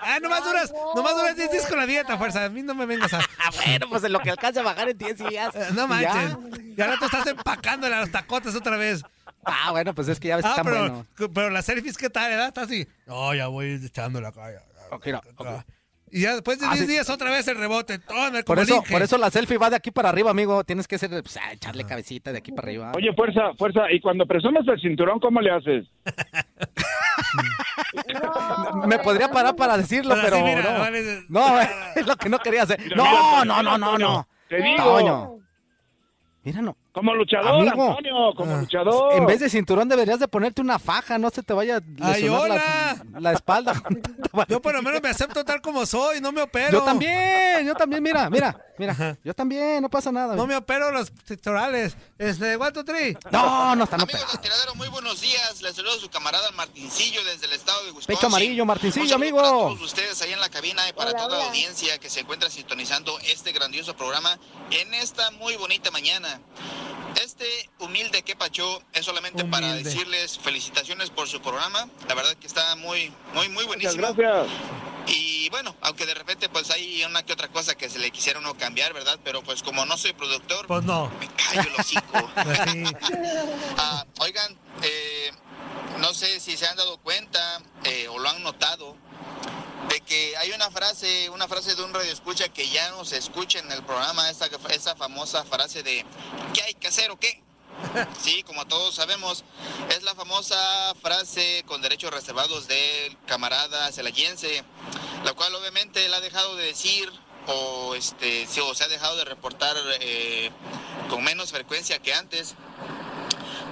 Ah, 0.00 0.18
nomás 0.20 0.44
duras, 0.44 0.72
nomás 0.94 1.14
duras 1.16 1.36
10 1.36 1.50
días 1.50 1.66
con 1.66 1.78
la 1.78 1.86
dieta, 1.86 2.16
fuerza. 2.18 2.44
A 2.44 2.48
mí 2.48 2.62
no 2.62 2.74
me 2.74 2.86
vengas 2.86 3.12
a. 3.14 3.18
Ah, 3.18 3.50
bueno, 3.64 3.86
pues 3.88 4.04
en 4.04 4.12
lo 4.12 4.20
que 4.20 4.30
alcance 4.30 4.60
a 4.60 4.62
bajar 4.62 4.88
en 4.88 4.98
10 4.98 5.18
días. 5.18 5.54
No 5.72 5.88
Ya. 6.00 6.36
Y 6.76 6.80
ahora 6.82 6.96
tú 6.98 7.04
estás 7.06 7.26
empacando 7.26 7.88
los 7.88 8.10
tacotes 8.10 8.54
otra 8.54 8.76
vez. 8.76 9.02
Ah, 9.44 9.70
bueno, 9.72 9.94
pues 9.94 10.08
es 10.08 10.18
que 10.18 10.28
ya 10.28 10.36
ves 10.36 10.44
que 10.44 10.48
Ah, 10.48 10.54
están 10.56 10.64
pero, 10.66 10.78
buenos. 10.80 11.06
pero 11.34 11.50
las 11.50 11.64
selfies, 11.66 11.96
¿qué 11.98 12.08
tal? 12.10 12.32
¿Edad? 12.32 12.48
Está 12.48 12.62
así. 12.62 12.86
No, 13.06 13.34
ya 13.34 13.48
voy 13.48 13.80
Ok, 14.90 15.06
no, 15.08 15.20
ok. 15.36 15.48
Y 16.10 16.20
ya 16.20 16.34
después 16.34 16.60
de 16.60 16.66
Ah, 16.66 16.74
10 16.74 16.86
sí. 16.86 16.92
días 16.92 17.10
otra 17.10 17.30
vez 17.30 17.46
el 17.48 17.56
rebote. 17.58 17.98
Todo 17.98 18.30
Por 18.44 18.60
eso, 18.60 18.84
por 18.88 19.02
eso 19.02 19.18
la 19.18 19.30
selfie 19.30 19.58
va 19.58 19.68
de 19.68 19.76
aquí 19.76 19.90
para 19.90 20.10
arriba, 20.10 20.30
amigo. 20.30 20.62
Tienes 20.62 20.86
que 20.86 20.94
hacer, 20.94 21.10
pues, 21.10 21.36
ah, 21.38 21.52
echarle 21.52 21.84
cabecita 21.84 22.30
de 22.30 22.38
aquí 22.38 22.52
para 22.52 22.68
arriba. 22.68 22.92
Oye, 22.94 23.12
fuerza, 23.14 23.52
fuerza. 23.58 23.90
Y 23.90 24.00
cuando 24.00 24.24
presumes 24.24 24.62
el 24.68 24.80
cinturón, 24.80 25.18
¿cómo 25.18 25.40
le 25.40 25.50
haces? 25.50 25.86
Me 28.86 28.98
podría 28.98 29.30
parar 29.30 29.56
para 29.56 29.76
decirlo, 29.76 30.14
Pero 30.14 30.24
pero 30.24 30.36
así, 30.36 30.44
mira, 30.44 30.62
no. 30.72 30.78
vale. 30.78 31.22
No, 31.28 31.60
es 31.96 32.06
lo 32.06 32.16
que 32.16 32.28
no 32.28 32.38
quería 32.38 32.62
hacer. 32.62 32.80
Mira, 32.80 32.96
No, 32.96 33.04
mira, 33.04 33.44
no, 33.44 33.62
no, 33.62 33.78
no, 33.78 33.98
no. 33.98 34.28
Te 34.48 34.56
digo, 34.62 34.84
Toño. 34.84 35.38
Mira, 36.44 36.62
no. 36.62 36.76
Como 36.94 37.12
luchador, 37.12 37.60
Amigo. 37.68 37.88
Antonio, 37.90 38.34
como 38.36 38.54
Ah. 38.54 38.60
luchador. 38.60 39.12
En 39.14 39.26
vez 39.26 39.40
de 39.40 39.50
cinturón 39.50 39.88
deberías 39.88 40.20
de 40.20 40.28
ponerte 40.28 40.60
una 40.62 40.78
faja, 40.78 41.18
no 41.18 41.28
se 41.30 41.42
te 41.42 41.52
vaya 41.52 41.78
a 41.78 41.80
Ay, 42.00 42.28
hola. 42.28 42.96
la, 43.12 43.20
la 43.20 43.32
espalda. 43.32 43.74
Yo 44.48 44.62
por 44.62 44.74
lo 44.74 44.82
menos 44.82 45.02
me 45.02 45.08
acepto 45.08 45.44
tal 45.44 45.60
como 45.60 45.84
soy, 45.86 46.20
no 46.20 46.30
me 46.32 46.40
opero. 46.42 46.70
Yo 46.70 46.82
también, 46.82 47.66
yo 47.66 47.74
también, 47.74 48.02
mira, 48.02 48.30
mira, 48.30 48.56
mira. 48.78 49.16
Yo 49.24 49.34
también, 49.34 49.82
no 49.82 49.90
pasa 49.90 50.10
nada. 50.12 50.34
No 50.36 50.46
me 50.46 50.56
opero 50.56 50.90
los 50.92 51.12
sectorales. 51.24 51.96
Este, 52.18 52.56
two, 52.72 52.84
three. 52.84 53.16
No, 53.30 53.74
no 53.76 53.84
está, 53.84 53.96
no 53.96 54.04
Amigos 54.04 54.30
del 54.32 54.40
tiradero, 54.40 54.74
muy 54.76 54.88
buenos 54.88 55.20
días. 55.20 55.62
Les 55.62 55.74
saludo 55.76 55.94
a 55.94 55.98
su 55.98 56.08
camarada 56.08 56.50
Martincillo 56.52 57.22
desde 57.24 57.46
el 57.46 57.52
estado 57.52 57.78
de 57.84 57.86
Wisconsin. 57.92 58.14
Pecho 58.14 58.26
amarillo, 58.28 58.64
Martincillo, 58.64 59.16
amigo. 59.16 59.38
Para 59.38 59.48
todos 59.50 59.82
ustedes 59.82 60.20
ahí 60.22 60.32
en 60.32 60.40
la 60.40 60.48
cabina 60.48 60.88
y 60.88 60.92
para 60.92 61.10
Hola, 61.10 61.18
toda 61.18 61.30
la 61.30 61.36
hola. 61.38 61.48
audiencia 61.48 61.98
que 61.98 62.08
se 62.08 62.20
encuentra 62.20 62.50
sintonizando 62.50 63.18
este 63.20 63.52
grandioso 63.52 63.94
programa 63.96 64.38
en 64.70 64.94
esta 64.94 65.30
muy 65.32 65.56
bonita 65.56 65.90
mañana. 65.90 66.40
Este 67.22 67.70
humilde 67.78 68.22
que 68.22 68.36
pacho 68.36 68.82
es 68.92 69.04
solamente 69.04 69.44
para 69.44 69.74
decirles 69.74 70.38
felicitaciones 70.38 71.10
por 71.10 71.28
su 71.28 71.40
programa. 71.40 71.88
La 72.08 72.14
verdad 72.14 72.34
que 72.36 72.46
está 72.46 72.74
muy, 72.76 73.12
muy, 73.34 73.48
muy 73.48 73.66
Muchas 73.66 73.96
buenísimo. 73.96 74.14
gracias. 74.14 74.46
Y 75.06 75.50
bueno, 75.50 75.76
aunque 75.82 76.06
de 76.06 76.14
repente 76.14 76.48
pues 76.48 76.70
hay 76.70 77.04
una 77.04 77.22
que 77.22 77.32
otra 77.34 77.48
cosa 77.48 77.74
que 77.74 77.90
se 77.90 77.98
le 77.98 78.10
quisiera 78.10 78.38
uno 78.38 78.56
cambiar, 78.56 78.94
¿verdad? 78.94 79.18
Pero 79.22 79.42
pues 79.42 79.62
como 79.62 79.84
no 79.84 79.98
soy 79.98 80.12
productor, 80.14 80.66
Pues 80.66 80.82
no. 80.84 81.10
me 81.20 81.28
callo 81.28 81.68
el 81.70 81.80
hocico. 81.80 82.30
Así. 82.36 82.84
Ah, 83.76 84.06
oigan, 84.20 84.56
eh, 84.82 85.30
no 85.98 86.14
sé 86.14 86.40
si 86.40 86.56
se 86.56 86.66
han 86.66 86.76
dado 86.76 86.98
cuenta 86.98 87.62
eh, 87.84 88.08
o 88.08 88.18
lo 88.18 88.28
han 88.28 88.42
notado 88.42 88.96
de 89.88 90.00
que 90.00 90.36
hay 90.38 90.50
una 90.52 90.70
frase, 90.70 91.28
una 91.30 91.46
frase 91.48 91.74
de 91.74 91.82
un 91.82 91.92
radio 91.92 92.12
escucha 92.12 92.48
que 92.48 92.68
ya 92.68 92.90
no 92.90 93.04
se 93.04 93.18
escucha 93.18 93.58
en 93.58 93.70
el 93.70 93.82
programa, 93.84 94.30
esa, 94.30 94.48
esa 94.70 94.96
famosa 94.96 95.44
frase 95.44 95.82
de 95.82 96.04
¿qué 96.52 96.62
hay 96.62 96.74
que 96.74 96.88
hacer 96.88 97.10
o 97.10 97.18
qué? 97.18 97.42
Sí, 98.22 98.42
como 98.44 98.66
todos 98.66 98.94
sabemos, 98.94 99.44
es 99.90 100.02
la 100.02 100.14
famosa 100.14 100.94
frase 101.02 101.64
con 101.66 101.82
derechos 101.82 102.12
reservados 102.12 102.66
del 102.68 103.16
camarada 103.26 103.90
celayense, 103.92 104.64
la 105.24 105.32
cual 105.34 105.54
obviamente 105.54 106.04
él 106.04 106.14
ha 106.14 106.20
dejado 106.20 106.56
de 106.56 106.66
decir 106.66 107.10
o 107.46 107.94
este 107.94 108.46
o 108.62 108.74
se 108.74 108.84
ha 108.84 108.88
dejado 108.88 109.16
de 109.16 109.24
reportar 109.24 109.76
eh, 110.00 110.50
con 111.08 111.22
menos 111.22 111.50
frecuencia 111.52 111.98
que 111.98 112.14
antes. 112.14 112.54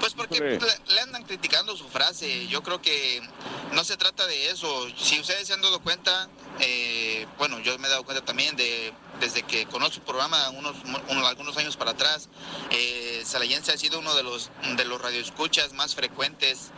Pues 0.02 0.14
porque 0.14 0.40
le, 0.40 0.58
le 0.94 1.00
andan 1.00 1.22
criticando 1.22 1.76
su 1.76 1.88
frase. 1.88 2.48
Yo 2.48 2.60
creo 2.64 2.82
que 2.82 3.22
no 3.70 3.84
se 3.84 3.96
trata 3.96 4.26
de 4.26 4.50
eso. 4.50 4.88
Si 4.98 5.20
ustedes 5.20 5.46
se 5.46 5.52
han 5.52 5.60
dado 5.62 5.78
cuenta, 5.80 6.28
eh, 6.58 7.24
bueno, 7.38 7.60
yo 7.60 7.78
me 7.78 7.86
he 7.86 7.90
dado 7.90 8.02
cuenta 8.02 8.24
también 8.24 8.56
de 8.56 8.92
desde 9.20 9.44
que 9.44 9.64
conozco 9.66 9.94
su 9.94 10.00
programa 10.00 10.50
unos, 10.50 10.74
unos- 11.08 11.28
algunos 11.28 11.56
años 11.56 11.76
para 11.76 11.92
atrás, 11.92 12.28
eh, 12.70 13.22
Salayense 13.24 13.70
ha 13.70 13.78
sido 13.78 14.00
uno 14.00 14.12
de 14.16 14.24
los 14.24 14.50
de 14.76 14.84
los 14.84 15.00
radioescuchas 15.00 15.72
más 15.74 15.94
frecuentes, 15.94 16.70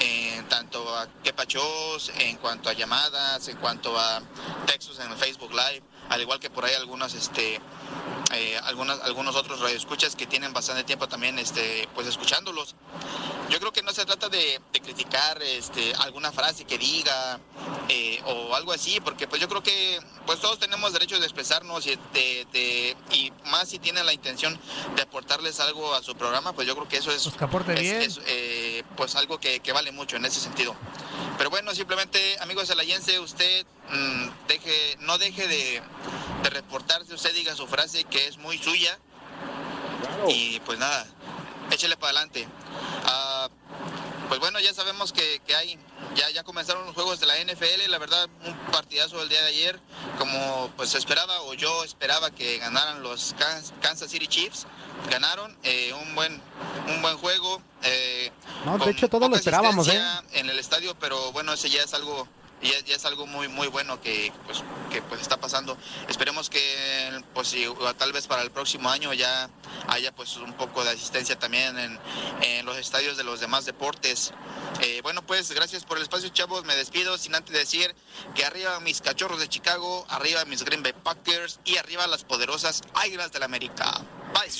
eh, 0.00 0.42
tanto 0.50 0.94
a 0.98 1.08
Quepachos, 1.24 2.12
en 2.18 2.36
cuanto 2.36 2.68
a 2.68 2.74
llamadas, 2.74 3.48
en 3.48 3.56
cuanto 3.56 3.98
a 3.98 4.20
textos 4.66 4.98
en 4.98 5.10
el 5.10 5.16
Facebook 5.16 5.52
Live, 5.52 5.82
al 6.08 6.20
igual 6.20 6.40
que 6.40 6.50
por 6.50 6.64
ahí 6.64 6.74
algunas 6.74 7.14
este 7.14 7.60
eh, 8.34 8.58
algunas, 8.64 9.00
algunos 9.02 9.36
otros 9.36 9.60
radioescuchas 9.60 10.16
que 10.16 10.26
tienen 10.26 10.52
bastante 10.52 10.82
tiempo 10.84 11.06
también 11.08 11.38
este, 11.38 11.88
pues 11.94 12.06
escuchándolos. 12.08 12.74
Yo 13.48 13.60
creo 13.60 13.72
que 13.72 13.82
no 13.84 13.92
se 13.92 14.04
trata 14.04 14.28
de, 14.28 14.60
de 14.72 14.80
criticar 14.80 15.40
este, 15.40 15.94
alguna 16.00 16.32
frase 16.32 16.64
que 16.64 16.76
diga 16.76 17.38
eh, 17.88 18.20
o 18.26 18.56
algo 18.56 18.72
así, 18.72 18.98
porque 19.00 19.28
pues 19.28 19.40
yo 19.40 19.48
creo 19.48 19.62
que 19.62 20.00
pues 20.26 20.40
todos 20.40 20.58
tenemos 20.58 20.92
derecho 20.92 21.18
de 21.20 21.24
expresarnos 21.24 21.86
y, 21.86 21.90
de- 22.12 22.46
de- 22.52 22.96
y 23.12 23.32
más 23.44 23.68
si 23.68 23.78
tienen 23.78 24.04
la 24.04 24.12
intención 24.12 24.58
de 24.96 25.02
aportarles 25.02 25.60
algo 25.60 25.94
a 25.94 26.02
su 26.02 26.16
programa, 26.16 26.52
pues 26.52 26.66
yo 26.66 26.74
creo 26.74 26.88
que 26.88 26.96
eso 26.96 27.12
es, 27.12 27.22
Pues 27.22 27.36
que 27.36 27.44
aporte 27.44 27.74
es- 27.74 27.80
bien. 27.80 28.02
es, 28.02 28.20
eh, 28.26 28.75
pues 28.96 29.14
algo 29.14 29.38
que, 29.38 29.60
que 29.60 29.72
vale 29.72 29.92
mucho 29.92 30.16
en 30.16 30.24
ese 30.24 30.40
sentido. 30.40 30.74
Pero 31.38 31.50
bueno, 31.50 31.74
simplemente, 31.74 32.18
amigos 32.40 32.68
Celayense, 32.68 33.20
usted 33.20 33.66
mm, 33.90 34.28
deje, 34.48 34.96
no 35.00 35.18
deje 35.18 35.46
de, 35.46 35.82
de 36.42 36.50
reportarse, 36.50 37.14
usted 37.14 37.34
diga 37.34 37.54
su 37.54 37.66
frase 37.66 38.04
que 38.04 38.26
es 38.26 38.38
muy 38.38 38.58
suya. 38.58 38.98
Y 40.28 40.60
pues 40.60 40.78
nada, 40.78 41.06
échele 41.70 41.96
para 41.96 42.12
adelante. 42.18 42.48
Ah, 43.04 43.25
pues 44.28 44.40
bueno, 44.40 44.58
ya 44.60 44.72
sabemos 44.74 45.12
que, 45.12 45.40
que 45.46 45.54
hay, 45.54 45.78
ya, 46.14 46.28
ya 46.30 46.42
comenzaron 46.44 46.84
los 46.86 46.94
juegos 46.94 47.20
de 47.20 47.26
la 47.26 47.36
NFL, 47.38 47.88
la 47.88 47.98
verdad, 47.98 48.28
un 48.44 48.56
partidazo 48.72 49.20
el 49.22 49.28
día 49.28 49.40
de 49.42 49.48
ayer, 49.48 49.80
como 50.18 50.70
pues 50.76 50.94
esperaba 50.94 51.40
o 51.42 51.54
yo 51.54 51.84
esperaba 51.84 52.30
que 52.30 52.58
ganaran 52.58 53.02
los 53.02 53.34
Kan- 53.36 53.62
Kansas 53.80 54.10
City 54.10 54.26
Chiefs, 54.26 54.66
ganaron, 55.10 55.56
eh, 55.62 55.92
un 55.92 56.14
buen 56.14 56.40
un 56.88 57.02
buen 57.02 57.16
juego. 57.18 57.60
eh, 57.82 58.30
No, 58.64 58.78
de 58.78 58.90
hecho, 58.90 59.08
todos 59.08 59.28
lo 59.30 59.36
esperábamos, 59.36 59.86
¿eh? 59.88 60.00
En 60.32 60.48
el 60.50 60.58
estadio, 60.58 60.94
pero 60.98 61.32
bueno, 61.32 61.52
ese 61.52 61.68
ya 61.70 61.82
es 61.82 61.94
algo 61.94 62.26
y 62.62 62.70
ya, 62.70 62.80
ya 62.86 62.96
es 62.96 63.04
algo 63.04 63.26
muy 63.26 63.48
muy 63.48 63.68
bueno 63.68 64.00
que 64.00 64.32
pues 64.46 64.62
que 64.90 65.02
pues 65.02 65.20
está 65.20 65.38
pasando 65.38 65.76
esperemos 66.08 66.48
que 66.48 67.22
pues 67.34 67.54
tal 67.98 68.12
vez 68.12 68.26
para 68.26 68.42
el 68.42 68.50
próximo 68.50 68.88
año 68.88 69.12
ya 69.12 69.50
haya 69.88 70.14
pues 70.14 70.36
un 70.38 70.52
poco 70.54 70.82
de 70.84 70.90
asistencia 70.90 71.38
también 71.38 71.78
en, 71.78 71.98
en 72.42 72.64
los 72.66 72.76
estadios 72.78 73.16
de 73.16 73.24
los 73.24 73.40
demás 73.40 73.64
deportes 73.66 74.32
Eh, 74.80 75.00
bueno 75.02 75.22
pues 75.22 75.50
gracias 75.52 75.84
por 75.84 75.96
el 75.96 76.02
espacio 76.02 76.28
chavos 76.30 76.64
me 76.64 76.74
despido 76.76 77.16
sin 77.18 77.34
antes 77.34 77.54
decir 77.54 77.94
que 78.34 78.44
arriba 78.44 78.78
mis 78.80 79.00
cachorros 79.00 79.38
de 79.38 79.48
Chicago 79.48 80.04
arriba 80.08 80.44
mis 80.44 80.64
Green 80.64 80.82
Bay 80.82 80.92
Packers 80.92 81.60
y 81.64 81.76
arriba 81.78 82.06
las 82.06 82.24
poderosas 82.24 82.82
Águilas 82.94 83.32
del 83.32 83.42
América 83.42 84.02
bye 84.34 84.50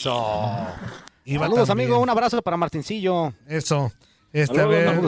Iba 1.28 1.46
Saludos, 1.46 1.66
también. 1.66 1.88
amigo. 1.88 2.00
Un 2.00 2.08
abrazo 2.08 2.40
para 2.40 2.56
Martincillo. 2.56 3.34
Eso. 3.48 3.90
Este, 4.36 4.60
a 4.60 4.66
ver, 4.66 5.00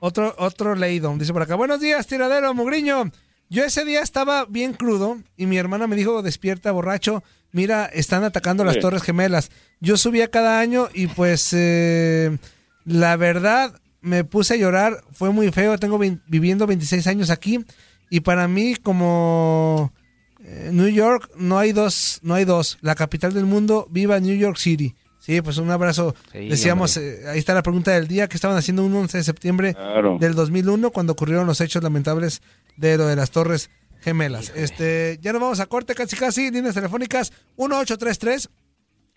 otro, 0.00 0.34
otro 0.36 0.74
leído. 0.74 1.14
Dice 1.16 1.32
por 1.32 1.42
acá, 1.42 1.54
buenos 1.54 1.78
días, 1.78 2.08
tiradero, 2.08 2.52
mugriño. 2.52 3.12
Yo 3.48 3.62
ese 3.62 3.84
día 3.84 4.02
estaba 4.02 4.44
bien 4.44 4.72
crudo 4.72 5.18
y 5.36 5.46
mi 5.46 5.56
hermana 5.56 5.86
me 5.86 5.94
dijo, 5.94 6.20
despierta, 6.20 6.72
borracho, 6.72 7.22
mira, 7.52 7.86
están 7.86 8.24
atacando 8.24 8.64
las. 8.64 8.80
Torres 8.80 9.04
Gemelas. 9.04 9.52
Yo 9.78 9.96
subía 9.96 10.32
cada 10.32 10.58
año 10.58 10.88
y 10.92 11.06
pues 11.06 11.50
eh, 11.52 12.38
la 12.84 13.16
verdad 13.16 13.80
me 14.00 14.24
puse 14.24 14.54
a 14.54 14.56
llorar, 14.56 15.04
fue 15.12 15.30
muy 15.30 15.52
feo, 15.52 15.78
tengo 15.78 16.00
viviendo 16.26 16.66
26 16.66 17.06
años 17.06 17.30
aquí 17.30 17.64
y 18.10 18.18
para 18.18 18.48
mí 18.48 18.74
como 18.74 19.92
eh, 20.42 20.70
New 20.72 20.88
York 20.88 21.30
no 21.36 21.56
hay 21.56 21.70
dos, 21.70 22.18
no 22.24 22.34
hay 22.34 22.44
dos, 22.44 22.78
la 22.80 22.96
capital 22.96 23.32
del 23.32 23.46
mundo, 23.46 23.86
viva 23.92 24.18
New 24.18 24.36
York 24.36 24.56
City. 24.56 24.96
Sí, 25.20 25.40
pues 25.42 25.58
un 25.58 25.70
abrazo. 25.70 26.14
Sí, 26.32 26.48
Decíamos, 26.48 26.96
eh, 26.96 27.22
ahí 27.28 27.38
está 27.38 27.54
la 27.54 27.62
pregunta 27.62 27.92
del 27.92 28.08
día, 28.08 28.26
que 28.26 28.36
estaban 28.36 28.56
haciendo 28.56 28.84
un 28.84 28.94
11 28.94 29.18
de 29.18 29.24
septiembre 29.24 29.74
Claro. 29.74 30.16
del 30.18 30.34
2001 30.34 30.90
cuando 30.90 31.12
ocurrieron 31.12 31.46
los 31.46 31.60
hechos 31.60 31.82
lamentables 31.82 32.42
de 32.76 32.96
lo 32.96 33.06
de 33.06 33.16
las 33.16 33.30
Torres 33.30 33.70
Gemelas. 34.00 34.50
Este, 34.56 35.18
ya 35.20 35.32
nos 35.32 35.42
vamos 35.42 35.60
a 35.60 35.66
corte 35.66 35.94
casi 35.94 36.16
casi, 36.16 36.50
líneas 36.50 36.74
telefónicas 36.74 37.32
1833 37.58 38.48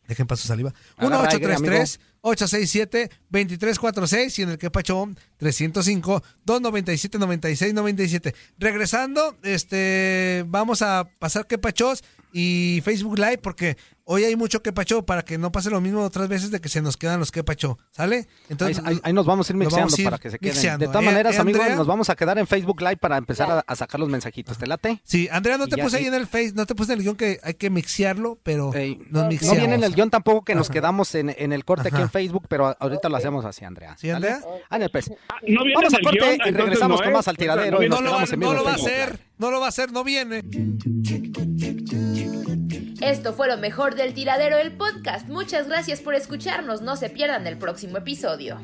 Dejen 0.08 0.28
paso 0.28 0.48
saliva. 0.48 0.74
Agarra 0.98 1.30
aire, 1.30 1.48
1833 1.48 2.00
867 2.22 3.10
2346 3.30 4.40
y 4.40 4.42
en 4.42 4.50
el 4.50 4.58
que 4.58 4.70
pacho 4.70 5.08
305 5.38 6.24
297 6.46 7.20
96 7.20 7.74
97. 7.74 8.36
Regresando, 8.58 9.38
este 9.44 10.44
vamos 10.48 10.82
a 10.82 11.10
pasar 11.20 11.48
que 11.48 11.58
pachos 11.58 12.04
y 12.34 12.82
Facebook 12.84 13.18
Live 13.18 13.38
porque 13.38 13.78
hoy 14.06 14.24
hay 14.26 14.36
mucho 14.36 14.62
que 14.62 14.74
pacho 14.74 15.06
para 15.06 15.24
que 15.24 15.38
no 15.38 15.52
pase 15.52 15.70
lo 15.70 15.80
mismo 15.82 16.02
otras 16.04 16.28
veces 16.28 16.52
de 16.52 16.60
que 16.62 16.70
se 16.70 16.82
nos 16.82 16.98
quedan 16.98 17.20
los 17.20 17.32
que 17.32 17.44
pacho, 17.44 17.78
¿sale? 17.92 18.28
ahí, 18.60 18.74
ahí- 18.84 19.00
ahí 19.04 19.14
nos 19.14 19.26
vamos 19.26 19.50
a 19.50 19.54
ir 19.54 19.58
mixeando 19.58 19.86
vamos 19.88 19.98
a 19.98 20.02
ir 20.02 20.06
para 20.06 20.18
que 20.18 20.30
se 20.30 20.40
queden. 20.40 20.54
mixeando. 20.56 20.80
De 20.86 20.88
todas 20.88 21.04
Eh, 21.04 21.06
maneras, 21.06 21.36
eh, 21.36 21.40
amigos, 21.42 21.62
Andrea. 21.62 21.78
nos 21.78 21.88
vamos 21.88 22.10
a 22.10 22.16
quedar 22.16 22.38
en 22.38 22.48
Facebook 22.48 22.82
Live 22.82 22.98
para 22.98 23.18
empezar 23.18 23.50
a, 23.52 23.60
a 23.66 23.76
sacar 23.76 24.00
los 24.00 24.10
mensajitos. 24.10 24.58
¿Te 24.58 24.68
late? 24.68 25.02
Sí, 25.04 25.28
Andrea, 25.32 25.58
no 25.58 25.66
Y 25.66 25.70
te 25.70 25.78
puse 25.82 25.98
ahí 25.98 26.06
en 26.06 26.14
el 26.14 26.28
Face, 26.28 26.52
no 26.54 26.66
te 26.66 26.76
puse 26.76 26.94
en 26.94 27.00
el 27.00 27.04
guion 27.04 27.16
que 27.16 27.40
hay 27.44 27.54
que 27.54 27.70
mixearlo, 27.70 28.40
pero 28.44 28.72
nos 29.10 29.24
No 29.24 29.28
mixeamos. 29.30 29.58
viene 29.58 29.76
en 29.76 29.84
el 29.84 29.94
guion 29.96 30.10
tampoco 30.10 30.44
que 30.44 30.56
nos 30.56 30.68
Ajá. 30.68 30.74
quedamos 30.74 31.16
en, 31.16 31.34
en 31.38 31.54
el 31.54 31.64
corte 31.66 31.88
aquí 31.90 32.02
en 32.02 32.10
Facebook, 32.10 32.46
pero 32.50 32.76
ahorita 32.80 33.10
lo 33.10 33.16
hacemos 33.18 33.46
así, 33.46 33.64
Andrea. 33.66 33.96
¿Sí, 33.98 34.10
Andrea? 34.10 34.42
Ándale, 34.70 34.90
pues. 34.92 35.10
no 35.10 35.64
viene 35.64 35.74
Vamos 35.76 35.94
a 35.94 35.98
el 35.98 36.04
corte 36.04 36.18
guion, 36.20 36.30
y 36.30 36.34
entonces 36.34 36.56
regresamos 36.56 37.00
no 37.00 37.04
con 37.06 37.14
más 37.14 37.28
al 37.28 37.38
tiradero 37.38 37.78
No 37.78 37.84
y 37.84 37.90
nos 37.90 38.02
no 38.02 38.06
lo, 38.06 38.12
va, 38.16 38.24
en 38.24 38.40
no 38.40 38.54
lo 38.54 38.64
va 38.64 38.72
a 38.72 38.74
Facebook 38.76 38.92
hacer, 38.94 39.20
no 39.38 39.52
lo 39.52 39.60
va 39.60 39.66
a 39.66 39.70
hacer, 39.70 39.92
no 39.92 40.04
viene. 40.04 40.44
Esto 43.04 43.34
fue 43.34 43.50
lo 43.50 43.58
mejor 43.58 43.96
del 43.96 44.14
tiradero 44.14 44.56
del 44.56 44.78
podcast. 44.78 45.28
Muchas 45.28 45.68
gracias 45.68 46.00
por 46.00 46.16
escucharnos. 46.16 46.82
No 46.82 46.96
se 46.96 47.10
pierdan 47.10 47.46
el 47.48 47.58
próximo 47.58 47.98
episodio. 47.98 48.58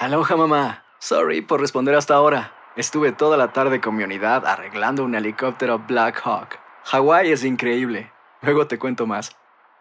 Aloha 0.00 0.36
mamá. 0.36 0.82
Sorry 0.98 1.42
por 1.42 1.60
responder 1.60 1.94
hasta 1.94 2.14
ahora. 2.14 2.52
Estuve 2.74 3.12
toda 3.12 3.36
la 3.36 3.52
tarde 3.52 3.80
con 3.80 3.94
mi 3.94 4.02
unidad 4.02 4.44
arreglando 4.44 5.04
un 5.04 5.14
helicóptero 5.14 5.84
Black 5.86 6.20
Hawk. 6.24 6.58
Hawái 6.86 7.30
es 7.30 7.44
increíble. 7.44 8.10
Luego 8.42 8.66
te 8.66 8.80
cuento 8.80 9.06
más. 9.06 9.30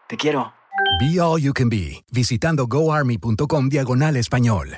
Te 0.08 0.16
quiero. 0.16 0.54
Be 1.00 1.20
All 1.20 1.42
You 1.42 1.54
Can 1.54 1.70
Be, 1.70 2.04
visitando 2.12 2.68
goarmy.com 2.68 3.70
diagonal 3.70 4.16
español. 4.16 4.78